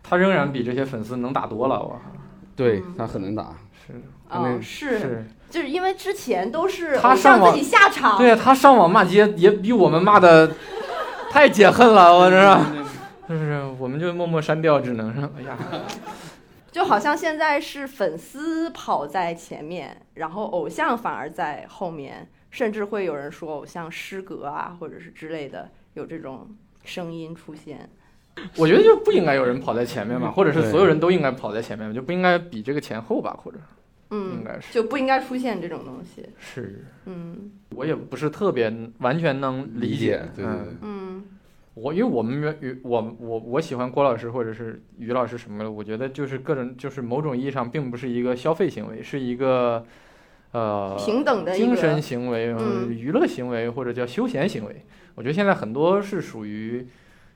[0.01, 1.79] 他仍然比这些粉丝能打多了。
[1.79, 2.01] 我
[2.55, 3.55] 对他很能打。
[3.85, 3.93] 是
[4.27, 5.25] 他那嗯，是，是，
[5.57, 10.51] 就是因为之前都是他上网偶像自己下场，对他上网骂街也比我们骂的
[11.31, 12.57] 太解恨了，我这是。
[13.27, 15.57] 就是，我们就默默删掉，只能是，哎呀，
[16.71, 26.47] 就好像现在是粉丝跑在前面，然后偶像反而在后面，甚至会有人说偶像失格啊，或者是之类的，有这种
[26.83, 27.89] 声音出现。
[28.55, 33.57] 我觉得就不应该有人跑在前面嘛，或者是所有人都应该跑在前面，就不应该比这个前后吧，或者
[34.09, 34.73] 嗯应，该是。
[34.73, 36.25] 就不应该出现这种东西。
[36.39, 37.51] 是，嗯。
[37.75, 40.63] 我也不是特别完全能理理解对对嗯。
[40.63, 40.73] 对。
[40.81, 41.23] 嗯。
[41.73, 49.85] 我因为我们与我我我喜欢郭老师或者是于老师什么的，我觉得就是各种就是某种意义上并不是一个消费行为，是一个
[50.53, 52.47] 呃平等的精神行为、
[52.89, 54.83] 娱乐行为或者叫休闲行为。
[55.13, 56.87] 我觉得现在很多是属于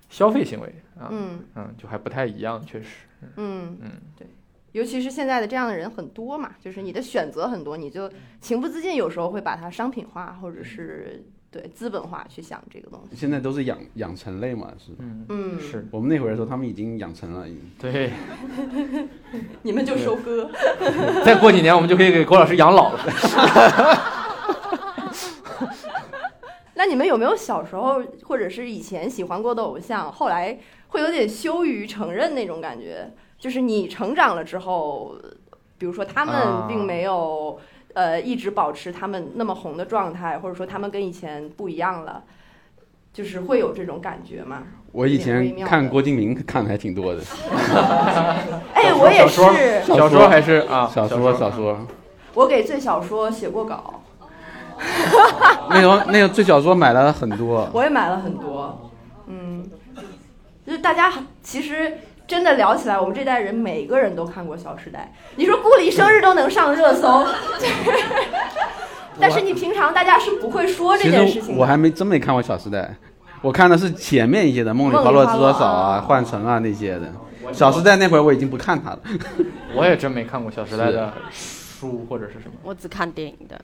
[0.09, 1.39] 消费行为啊，嗯。
[1.55, 3.05] 嗯，就还不太一样，确实，
[3.36, 4.26] 嗯嗯，对。
[4.74, 8.09] 尤其是现在的这样的人很多嘛，就是你的选择很多，你就
[8.39, 13.15] 情不自禁有时候会把它商品化，或者是对资本化去想这个东西。
[13.15, 14.93] 现在都是养养成类嘛，是。
[14.99, 18.11] 嗯，嗯，是我们那会儿的时候，他们已经养成了，已经对。
[19.63, 20.49] 你们就收割。
[21.26, 22.99] 再过几年，我们就可以给郭老师养老了。
[26.76, 30.57] 那你们有没有小时候或者是以前喜欢过的偶像，后来
[30.88, 33.11] 会有点羞于承认那种感觉？
[33.42, 35.16] 就是你成长了之后，
[35.80, 36.66] 比如说他们啊。
[36.70, 37.60] 并没有、
[37.96, 42.24] 呃一直保持他们那么红的状态，或者说他们跟以前不一样了，
[43.12, 44.64] 就是会有这种感觉吗？
[44.92, 47.22] 我以前看郭敬明看的还挺多的，
[48.76, 51.80] 哎，我也说是，小说还是啊，小说小说，
[52.36, 54.04] 我给最小说写过稿，
[55.70, 58.92] 那个那个最小说买了很多，我也买了很多，
[59.28, 59.68] 嗯，
[60.66, 61.12] 就是大家
[61.42, 61.98] 其实
[62.32, 65.11] 真的聊起来，我们这代人每个人都看过《小时代》。
[65.36, 67.25] 你说顾里生日都能上热搜，
[69.19, 72.79] 但是你平常大家是不会说这其件事情我还没真没看过《小时代》，
[73.41, 77.07] 我看的是前面一些的《梦里花落知多少》啊，啊《幻城》啊那些的。
[77.53, 78.99] 《小时代》那会儿我已经不看它了。
[79.75, 82.53] 我也真没看过《小时代》的书或者是什么。
[82.63, 83.59] 我只看电影的。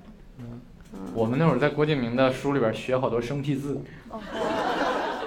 [1.13, 3.81] 我们那会儿在郭敬明的书里边学好多生僻字，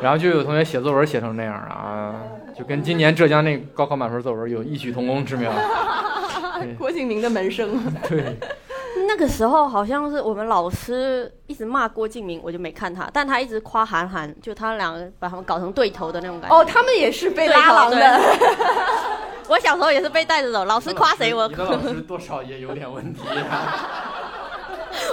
[0.03, 2.17] 然后就有同学写作文写成那样啊，
[2.57, 5.53] 就跟今年浙江那高考满分作文有异曲同工之妙。
[6.79, 7.83] 郭敬明的门生。
[8.09, 8.37] 对。
[9.07, 16.57] 那个时候好像是我们老师一直骂郭敬明，我就没看他，但他一直夸韩寒，就他两个把他们搞成对头的那种感觉。
[16.57, 18.21] 哦，他们也是被拉郎的。
[19.49, 21.49] 我小时候也是被带着走，老师夸谁我。
[21.49, 24.40] 你的老师多少也有点问题啊。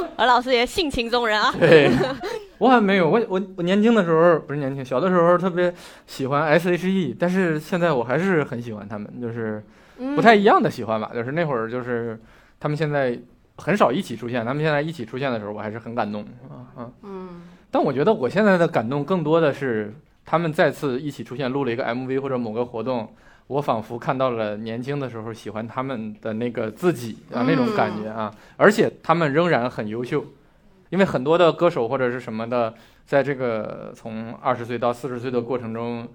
[0.17, 1.53] 我老师也性情中人啊。
[1.59, 1.89] 对，
[2.59, 5.73] 我还没有，我我我年轻的时候不是年轻，小的时候特别
[6.05, 9.63] 喜欢 S.H.E，但是现在我还是很喜欢他们，就是
[10.15, 11.11] 不太一样的喜欢吧。
[11.13, 12.19] 就是那会儿就是
[12.59, 13.19] 他们现在。
[13.59, 16.91] 很少一起出现，他们现在一起出现的时候，我还是很感动啊啊。
[17.01, 17.41] 嗯。
[17.71, 19.91] 但我觉得我现在的感动更多的是
[20.23, 23.11] 他们再次一起出现，录了一个 MV 或者某个活动，
[23.47, 28.33] 我仿佛看到了年轻的时候喜欢他们的那个自己啊那种感觉啊。
[28.57, 30.23] 而且他们仍然很优秀，
[30.89, 32.73] 因为很多的歌手或者是什么的，
[33.05, 36.07] 在这个从二十岁到四十岁的过程中，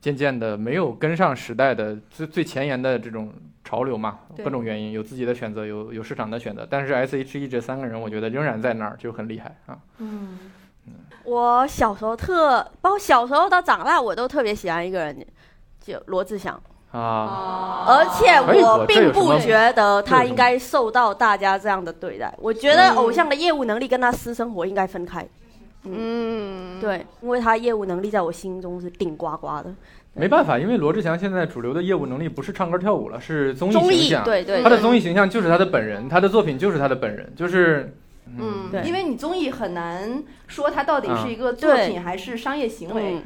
[0.00, 3.32] 渐渐的没有跟上时代的最最前沿的这种。
[3.66, 9.78] 潮流嘛，各种原因有自己的选择，有有市场的选择，但是 S.H.E 这三个人，我觉得仍然在那儿，就很厉害啊。
[9.98, 10.38] 嗯，
[11.24, 15.26] 我小时候特，包括小时候到长大，我都特别喜欢一个人，
[15.80, 16.62] 就罗志祥
[16.98, 17.84] 啊。
[17.86, 25.26] 而且我并不觉得他应该受到大家这样的对待，我觉得偶像的业务能力跟他私生活应该分开。
[25.84, 29.66] 嗯，对，因为他业务能力在我心中是顶呱呱的。
[30.14, 34.24] 没办法，因为罗志祥现在主流的业务能力不是唱歌跳舞了，是综艺形象。
[34.24, 37.94] 对对，他的综艺形象就是他的本人，他的作品就是他的本人，就是。
[38.38, 43.20] 嗯，对，因为你综艺很难说他到底是一个作品还是商业行为，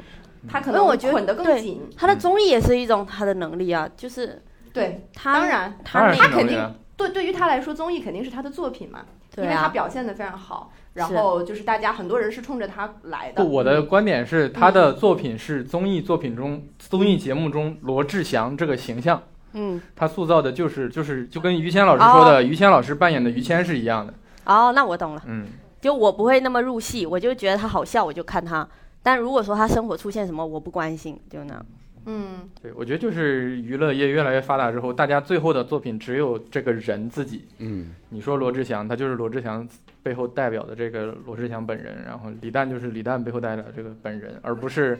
[0.47, 1.89] 他可能捆得更紧。
[1.97, 9.05] 他的综艺也是一种他的能力啊，就是对，他当然他他肯定对对于他来说，综艺肯定是他的作品嘛，
[9.37, 10.71] 因为他表现的非常好。
[10.93, 13.41] 然后就是大家很多人是冲着他来的。
[13.41, 19.21] 不，我的观点是他的作品是综艺作品中综艺节目中罗志祥这个形象。
[19.53, 24.13] 嗯，他塑造的就是就是就跟于谦老师说的，于谦老师扮演的于谦是一样的。
[24.45, 25.23] 哦，那我懂了。
[25.25, 25.47] 嗯，
[25.79, 28.67] 就我不会那么入戏，我就觉得他好笑，我就看他。
[29.01, 31.65] 但如果说他生活出现什么，我不关心，就那样。
[32.05, 37.45] 嗯，对，我觉得就是娱乐业越来越发达之后，大家最后的作品只有这个人自己。
[37.57, 39.67] 嗯，你说罗志祥，他就是罗志祥。
[40.01, 44.97] 背后代表的这个罗志祥本人，然后李诞就是李诞背后代表这个本人，而不是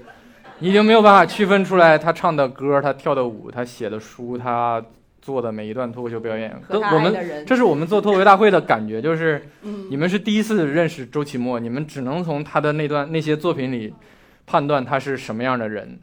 [0.59, 4.83] 你已经没有办法区分出来他唱的歌、他跳的舞、他写的书、他
[5.29, 6.59] 做的每一段脱口秀表演。
[6.69, 9.47] 我们这是我们做脱口秀大会的感觉，就是
[9.89, 13.93] 你们是第一次认识周奇墨，你们只能从他的那段那些作品里
[14.47, 15.99] 判断他是什么样的人。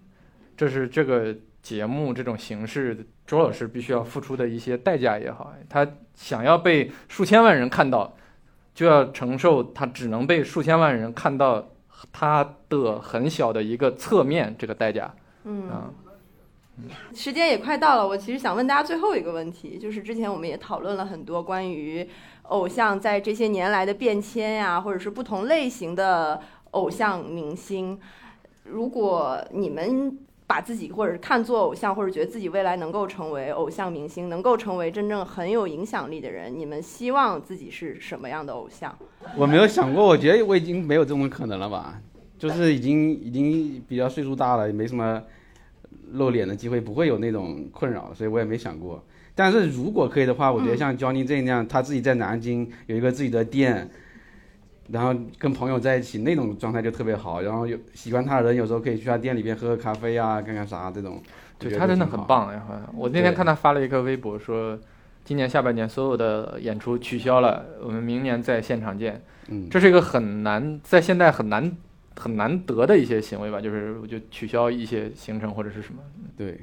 [0.57, 8.15] 这是这个节目这种形式，周老师必须要付出的一些代价也好，他想要被数千万人看到。
[8.77, 11.67] 就要承受他只能被数千万人看到
[12.13, 15.11] 他的很小的一个侧面这个代价。
[15.45, 15.89] 嗯啊，
[17.15, 22.09] 时间也快到了，我其实想问大家最后一个问题，就是之前我们也讨论了很多关于
[22.45, 26.41] 偶像在这些年来的变迁呀，或者是不同类型的
[26.73, 27.99] 偶像明星，
[28.65, 30.19] 如果你们。
[30.49, 38.97] 把自己或者是看作偶像，或者觉得自己未来能够成为偶像明星，能够成为真正很有影响力的人，你们希望自己是什么样的偶像？
[39.37, 42.01] 我没有想过，我觉得我已经没有这种可能了吧，
[42.39, 45.21] 就是已经已经比较岁数大了，也没什么
[46.13, 49.05] 露脸的机会，不会有那种困扰，所以我也没想过。
[49.35, 53.91] 但是如果可以的话，我觉得像 Johnny 这样，他自己在南京有一个自己的店。
[54.89, 61.21] 然后跟朋友在一起那种状态就特别好，然后有喜欢他的人有时候可以去他店里边喝喝咖啡啊，干干啥这种。
[61.59, 62.63] 对他真的很棒呀！
[62.95, 64.79] 我那天看他发了一个微博说，
[65.25, 69.21] 今年下半年所有的演出取消了，我们明年在现场见。
[69.49, 71.77] 嗯，这是一个很难在现在很难
[72.17, 76.01] 很难得的一些行为吧，就是我就取消一些行程或者是什么。
[76.37, 76.59] 对，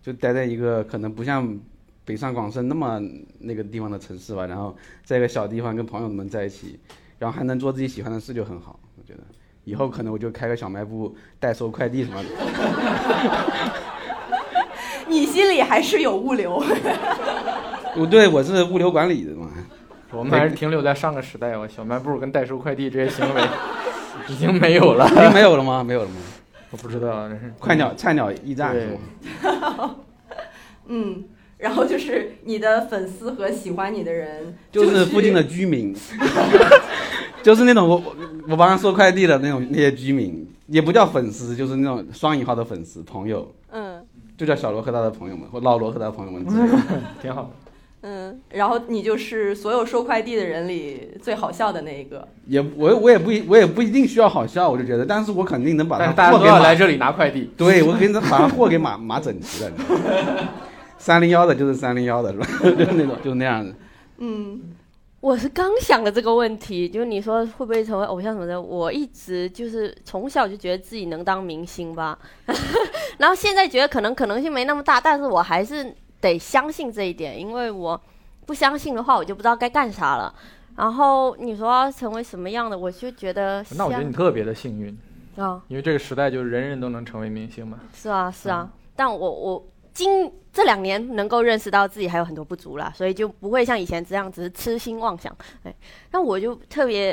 [0.00, 1.58] 就待在一个可能不像
[2.04, 3.00] 北上广深那么
[3.38, 6.78] 那个地方的城市吧，然后在一个小地方跟朋友们在一起。
[7.18, 9.20] 然后还能做自己喜欢的事就很好，我觉得
[9.64, 12.28] 以后可能我就开个小卖部代收快递什么的。
[15.06, 16.64] 你心里还是有物流。
[17.94, 19.50] 我 对，我是物流管理的嘛。
[20.12, 23.42] 我们还是停留在上个时代，我小卖部跟代收快递这些行为
[24.28, 25.08] 已经没有了。
[25.08, 25.82] 已经没有了吗？
[25.84, 26.16] 没有了吗？
[26.70, 28.98] 我不知道，这是快鸟菜鸟驿站是
[29.42, 29.96] 吗？
[30.88, 31.24] 嗯。
[31.58, 35.94] 然后就是你的粉丝和喜欢你的人，就是附近的居民，
[37.44, 38.16] 就是那种我我
[38.48, 43.46] 我帮他收快递的那种那些居民，也不叫粉丝，就是那种双引号的粉丝朋友。
[43.70, 44.02] 嗯，
[44.38, 46.46] 就叫小罗和他的朋友们，或老罗和他的朋友们
[47.20, 47.50] 挺好的。
[48.02, 52.26] 嗯，然后你就是所有收快递的人里最好笑的那一个。
[52.46, 57.50] 也我我也不一我也不一定需要好笑，我就觉得，但是我肯定能把但是大家它货都要来这里拿快递。
[57.56, 59.72] 对，我肯定把它货给码码整齐了。
[60.96, 62.46] 三零幺的就是三零幺的是吧？
[62.62, 63.74] 就是那种就是那样子。
[64.18, 64.60] 嗯
[65.20, 72.18] 我是刚想的这个问题，就是你说会不会成为偶像什么的，我一直就是从小就觉得自己能当明星吧，
[73.18, 78.00] 然后现在觉得可能可能性没那么大，但是我还是得相信这一点，因为我
[78.46, 80.34] 不相信的话，我就不知道该干啥了。
[80.76, 84.96] 然后你说要成为什么样的，我就觉得那我觉得你特别的幸运，
[85.36, 87.80] 啊，因为这个时代就是人人都能成为明星嘛。
[87.92, 95.36] 是啊是啊，但我我今这两年能够认识到自己还有很多不足啦，所以就不会像以前这样只是痴心妄想。
[95.64, 95.74] 哎，
[96.12, 97.08] 那我就特别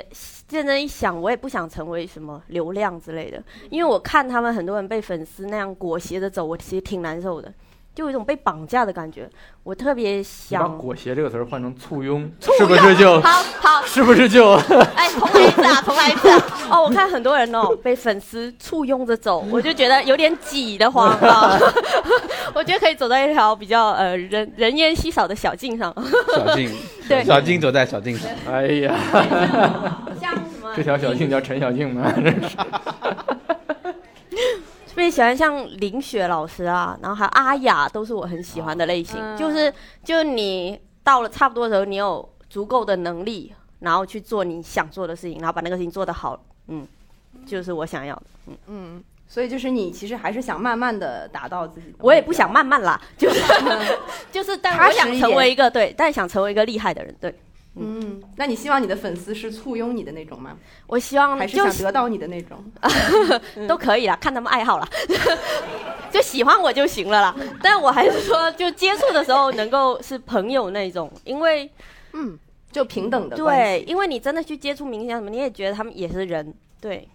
[0.51, 7.51] 认真一想，我也不想成为什么流量之类的，因为我看他们很多人被粉丝那样裹挟着走，我其实挺难受的，
[7.98, 9.28] 就有一种被绑架的感觉。
[9.64, 14.52] 我特别想把想，裹挟这个词儿换成簇拥，是不是就好好，是不是就
[14.95, 16.43] 哎，重来一次啊，重来一次啊！
[16.70, 21.58] 哦，我看很多人哦被粉丝簇拥着走，我就觉得有点挤得慌啊。
[22.54, 25.91] 我觉得可以走在一条比较呃人人烟稀少的小径上，
[26.36, 26.70] 小径，
[27.10, 28.30] 对小径走在小径上。
[28.48, 28.95] 哎呀，
[30.22, 32.14] 像什么这条小径叫陈小径吗？
[34.98, 39.16] 特别喜欢像林雪老师啊，然后还有阿雅，都是我很喜欢的类型。
[39.22, 39.72] 嗯就是
[40.04, 46.39] 就你到了差不多的时候，你有足够的能力，然后去做你想做的事情，然后把那个事情做得好，
[46.70, 46.88] 嗯，
[47.45, 48.24] 就是我想要的。
[48.48, 52.06] 嗯，嗯所以就是你其实还是想慢慢的达到自己的目标。
[52.08, 53.39] 我也不想慢慢啦，就是
[54.34, 57.16] 就是，但我想成为一个对，但想成为一个厉害的人。
[57.22, 57.36] 对
[57.80, 60.57] 嗯，那你希望你的粉丝是簇拥你的那种吗？
[60.88, 62.63] 我希望还是就想得到你的那种？
[63.67, 64.88] 都可以啦，看他们爱好了，
[66.11, 67.36] 就喜欢我就行了啦。
[67.61, 71.69] 但我还是说，就接触的时候能够是朋友那种，因为
[72.13, 72.38] 嗯，
[72.71, 77.07] 就平等的对，因为你真的去接触明星什么，你也觉得他们也是人，对，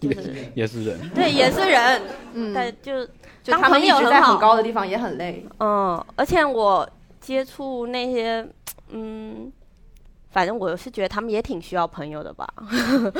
[0.00, 0.34] 就是。
[0.54, 2.02] 也是人，对，也是人，
[2.34, 3.06] 嗯，但就
[3.42, 5.46] 就他们一直在很高的地方也很累。
[5.58, 6.88] 嗯，而且我
[7.20, 8.46] 接触那些，
[8.90, 9.50] 嗯，
[10.30, 12.48] 反正我是觉得他们也挺需要朋友的吧。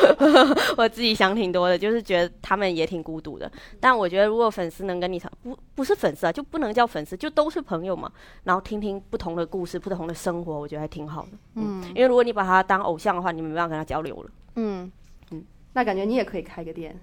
[0.79, 3.51] 我自己想挺多的，就是觉得他们也挺孤独的。
[3.79, 8.11] 但我觉得如果粉丝能跟你谈，不不是粉丝啊，就不能叫粉丝，就都是朋友嘛。
[8.45, 11.29] 然后听听不同的故事、不同的生活，我觉得还挺好的。
[11.57, 14.31] 嗯，因为如果你把他当偶像的话，你没办法跟他交流了。
[14.57, 14.91] 嗯
[15.31, 16.99] 嗯，那感觉你也可以开个店。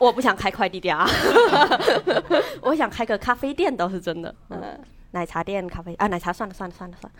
[0.00, 1.06] 我不想开快递店啊，
[2.62, 4.34] 我想开个咖啡店倒是真的。
[4.48, 4.80] 嗯，
[5.12, 7.18] 奶茶店、咖啡啊，奶茶算了算了算了算了。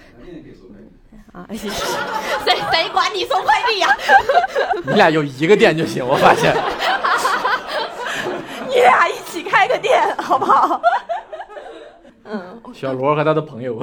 [1.33, 3.89] 啊， 谁谁管你送快递呀、
[4.87, 6.55] 你俩有一个店就行，我发现。
[8.69, 10.81] 你俩一起开个店好不好？
[12.25, 13.83] 嗯，小罗和他的朋友，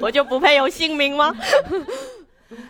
[0.00, 1.34] 我就不配有姓名吗？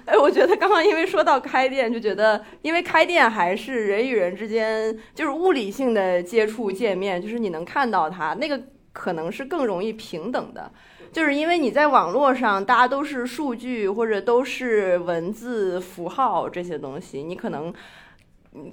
[0.04, 8.60] 哎，我觉得刚刚因为说到开店，就觉得因为开店还是人与人之间就是物理性的接触见面，就是你能看到他，那个
[8.92, 10.70] 可能是更容易平等的。
[11.12, 17.72] 就是因为你在网络上，大家都是数据或者都是文字符号这些东西，你可能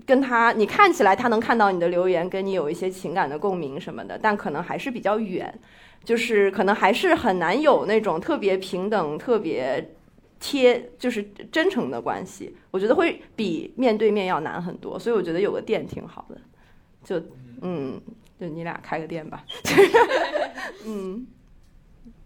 [0.06, 5.54] 跟他，你看起来他能看到你的留言，跟你有一些情感的共鸣什么的，但可能还是比较远，
[6.04, 9.94] 就是可能还是很难有那种特别平等、特别
[10.40, 12.56] 贴，就是真诚的关系。
[12.72, 16.38] 我觉得会比面对面要难很多，所以我觉得有个店挺好的。
[17.04, 17.22] 就
[17.62, 18.00] 嗯，
[18.40, 19.44] 就你俩开个店吧。
[20.86, 21.28] 嗯。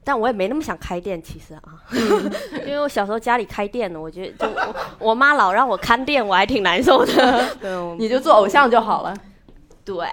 [0.06, 1.80] 但我也没那么想开店，其实啊，
[2.68, 7.56] 因为我小时候家里开店呢，我觉得就我 我妈老让我看店，我还挺难受的。
[7.62, 9.16] 对你就做偶像就好了。
[9.86, 10.06] 对，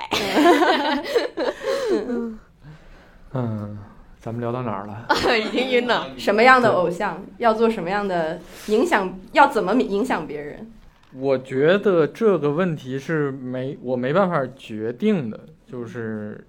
[3.33, 3.79] 嗯，
[4.21, 5.09] 咱们聊到哪儿了？
[5.37, 6.07] 已经晕了。
[6.17, 10.71] 什么样的偶像要做什么样的影响，要怎么影响别人？
[11.13, 15.41] 我觉得这个问题是没我没办法决定的，
[15.71, 16.45] 就是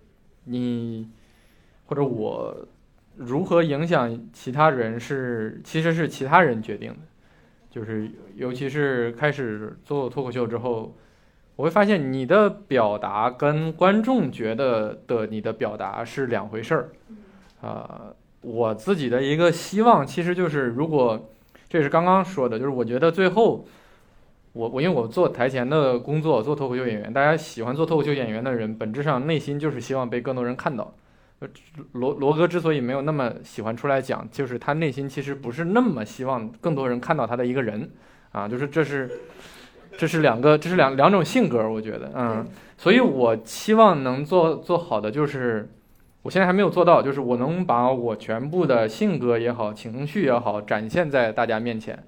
[0.46, 1.08] 你
[1.86, 2.68] 或者我
[3.18, 6.98] 如何影响其他人是其实是其他人决定的，
[7.70, 10.96] 就是尤其是开始做脱口秀之后，
[11.56, 16.90] 我会发现你的表达跟观众觉得的你的表达是两回事儿。
[17.62, 18.12] 啊、
[18.42, 21.30] 我自己的一个希望其实就是，如果
[21.70, 23.68] 这也是刚刚说的，就是我觉得最后。
[24.54, 30.94] 我我因为我做台前的工作，做脱口秀演员，大家喜欢做脱口秀演员的人，本质上内心就是希望被更多人看到。
[31.40, 31.48] 呃
[31.94, 37.90] 罗罗哥之所以没有那么喜欢出来讲，就是他内心其实不是那么希望更多人看到他的一个人
[38.32, 39.10] 啊，就是这是
[39.98, 42.46] 这是两个，这是两两种性格，我觉得，嗯，
[42.78, 45.68] 所以我期望能做做好的就是，
[46.22, 52.04] 我现在还没有做到，就是我能把我全部的性格也好，情绪也好，展现在大家面前。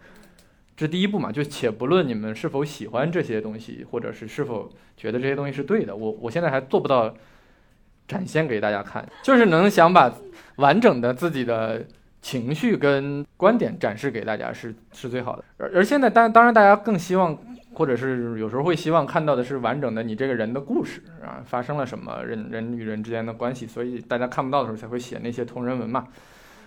[0.84, 7.16] 这第一步嘛，就且不论你们是否喜欢这些东西，或者是是否觉得这些东西是对的，我我现在还做不到
[8.06, 10.14] 展现给大家看，就是能想把
[10.58, 11.86] 完整的自己的
[12.22, 15.46] 情绪跟观点展示给大家是是最好的。
[15.56, 17.38] 而而现在当当然大家更希望，
[17.74, 26.10] 或者是有时候会希望看到的是完整的你这个人的故事啊，发生了什么人人与人之间的关系，所以大家看不到的时候才会写那些同人文嘛。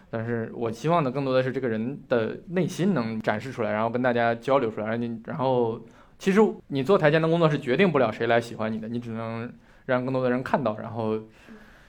[0.08, 4.86] 但是我希望的更多的是这个人的内心能展示出来，然后跟大家交流出来。
[4.86, 5.80] 然后你，然后
[6.18, 9.52] 其实你做台前的工作是决定不了谁来喜欢你的，你只能
[9.86, 11.18] 让更多的人看到，然后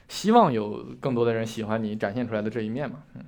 [0.08, 3.04] 希望有更多的人喜欢你展现出来的这一面嘛。
[3.14, 3.24] 嗯，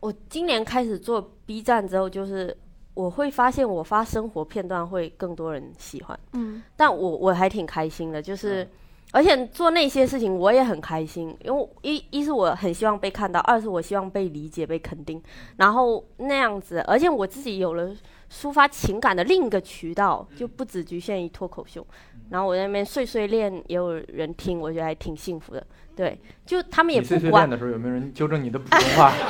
[0.00, 2.54] 我今年开始做 B 站之后，就是
[2.92, 8.68] 我会发现我发生活片段会更多人喜欢，嗯但我我还挺开心的，就是。
[9.12, 15.22] 而且做那些事情我也很开心，因为一一是我很希望被看到，二是我希望被理解、被肯定，
[15.58, 17.94] 然后那样子，而且我自己有了
[18.30, 21.86] 抒发情感的另一个渠道，就不只局限于脱口秀。
[22.30, 25.64] 然后我在那边碎碎念，也有人听，我觉得还挺幸福的。
[25.94, 29.12] 对，就他们也不管碎念的时候有没有人纠正你的普通话？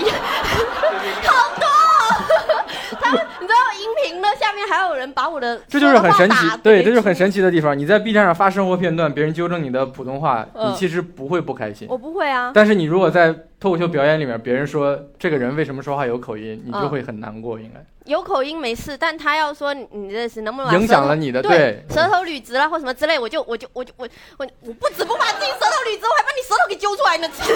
[3.41, 7.77] 你知道音频的下面还有人把我的这就是很神奇对，这就是很神奇的地方。
[7.77, 11.89] 你在 B 站上发生活片段，别人纠正你的普通话，嗯你其实不会不开心。
[11.91, 27.29] 我不会啊，但是你如果在脱口秀表演里面，别人说这个人为什么说话有口音，你就嗯会很难过，应该有口音没事，但他要说你你这是能不能影响了你的对舌头捋直了或什么之类，我就我就我就我我我不止不把自己舌头捋直，我还把你舌头给揪出来呢。
[27.33, 27.55] 其 实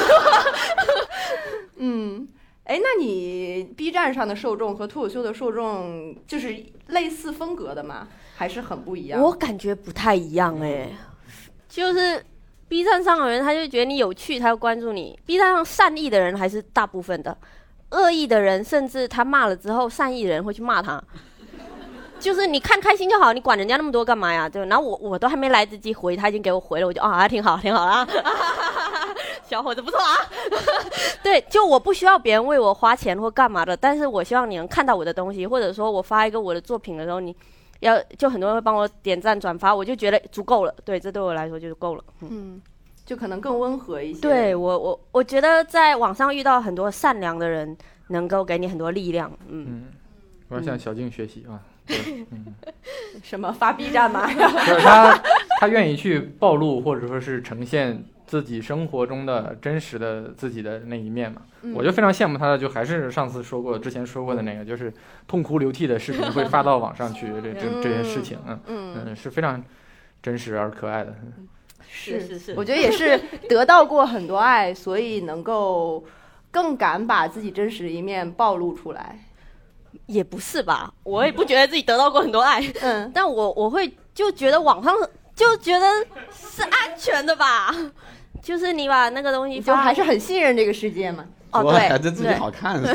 [1.78, 2.26] 嗯，
[2.66, 8.08] 哎，那你 B 站上的受众和脱口秀的受众就是类似风格的吗？
[8.36, 9.22] 还是很不一样？
[9.22, 10.90] 我感觉不太一样哎、
[11.68, 12.22] 就是
[12.68, 15.16] B 站上的人，他就觉得你有趣，他要关注你。
[15.24, 17.38] B 站上善意的人还是大部分的，
[17.90, 21.00] 恶意的人甚至他骂了之后，善意的人会去骂他。
[22.18, 24.48] 就是你看开心就好，你管人家那么多干嘛呀？
[24.48, 28.06] 对，然后我我都还没来得及回，他已经给我回了，我就啊，还挺好，挺好啊，
[29.46, 30.16] 小伙子不错啊。
[31.22, 37.34] 对，就我不需要别人为我花钱或干嘛的，但是我希望你能看到我的东西，或者说我发一个我的作品的时候，你
[37.80, 40.74] 要就很多人会帮我点赞转发，我就觉得足够了。
[40.84, 42.04] 对，这对我来说就够了。
[42.22, 42.62] 嗯，嗯，
[43.04, 44.20] 就可能更温和一些。
[44.20, 47.76] 对我我我觉得在网上遇到很多善良的人，
[48.08, 49.30] 能够给你很多力量。
[49.48, 49.84] 嗯，嗯，
[50.48, 51.60] 我要向小静学习啊。
[51.86, 52.54] 对嗯，
[53.22, 54.26] 什么发 B 站吗？
[54.32, 55.22] 就是他，
[55.60, 61.42] 他愿意去暴露或者说是呈现自己生活中的真实的自己的那一面嘛。
[61.62, 64.92] 嗯我就非常羡慕他的，就还是上次说过，之前说过的那个，就是
[65.26, 69.60] 痛哭流涕的视频会发到网上去，这这这些事情，嗯嗯，嗯，是非常
[70.22, 71.12] 真实而可爱的。
[71.88, 73.18] 是是是我觉得也是
[73.48, 76.04] 得到过很多爱，所以能够
[76.52, 79.25] 更敢把自己真实的一面暴露出来。
[80.06, 84.94] 也不是吧，我也不觉得自己得到过很多爱，嗯，但我我会就觉得网上
[85.34, 85.86] 就觉得
[86.30, 87.74] 是安全的吧，
[88.42, 91.24] 就是你把那个东西就还是很信任这个世界嘛。
[91.52, 92.78] 哦对是自己好看。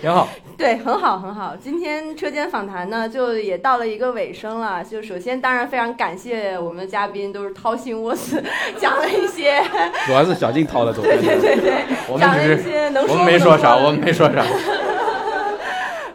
[0.00, 0.26] 挺好，
[0.58, 1.54] 对，很好，很好。
[1.54, 4.82] 今天车间访谈呢，就也到了一个尾声了。
[4.82, 8.42] 就首先，当然非常感谢我们的嘉宾，都是掏心窝子
[8.80, 9.62] 讲了一些，
[10.06, 11.04] 主要是小静掏的多。
[11.06, 14.44] 对对对，我讲了一些能说我们没说啥，我们没说啥。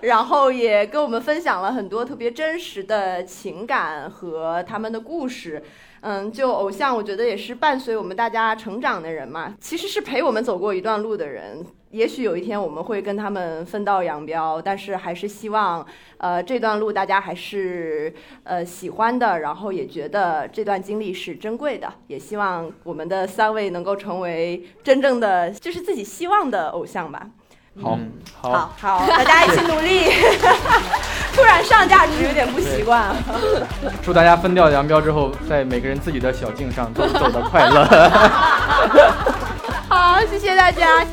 [0.01, 5.63] 然后也跟我们分享了很多特别真实的情感和他们的故事。
[6.01, 11.65] 嗯，就偶像，我觉得也是伴随我们大家成长的人嘛，其实是陪我们走过一段路的人。
[11.89, 15.85] 也许有一天我们会跟他们分道扬镳，但是还是希望，
[16.17, 18.13] 呃，这段路大家还是
[18.43, 21.91] 呃喜欢的，然后也觉得这段经历是珍贵的。
[22.05, 27.27] 也希望我们的三位能够成为真正的就是自己希望的偶像吧。
[27.81, 27.99] 好
[28.41, 28.71] 好。
[28.79, 30.11] 好大家一起努力。
[31.37, 33.15] 突然上价值有点不习惯
[34.01, 37.85] 祝大家分掉杨彪之后在每个人自己的小径上都 走得快乐。
[37.85, 38.29] 哈哈
[39.87, 41.05] 哈好谢谢大家。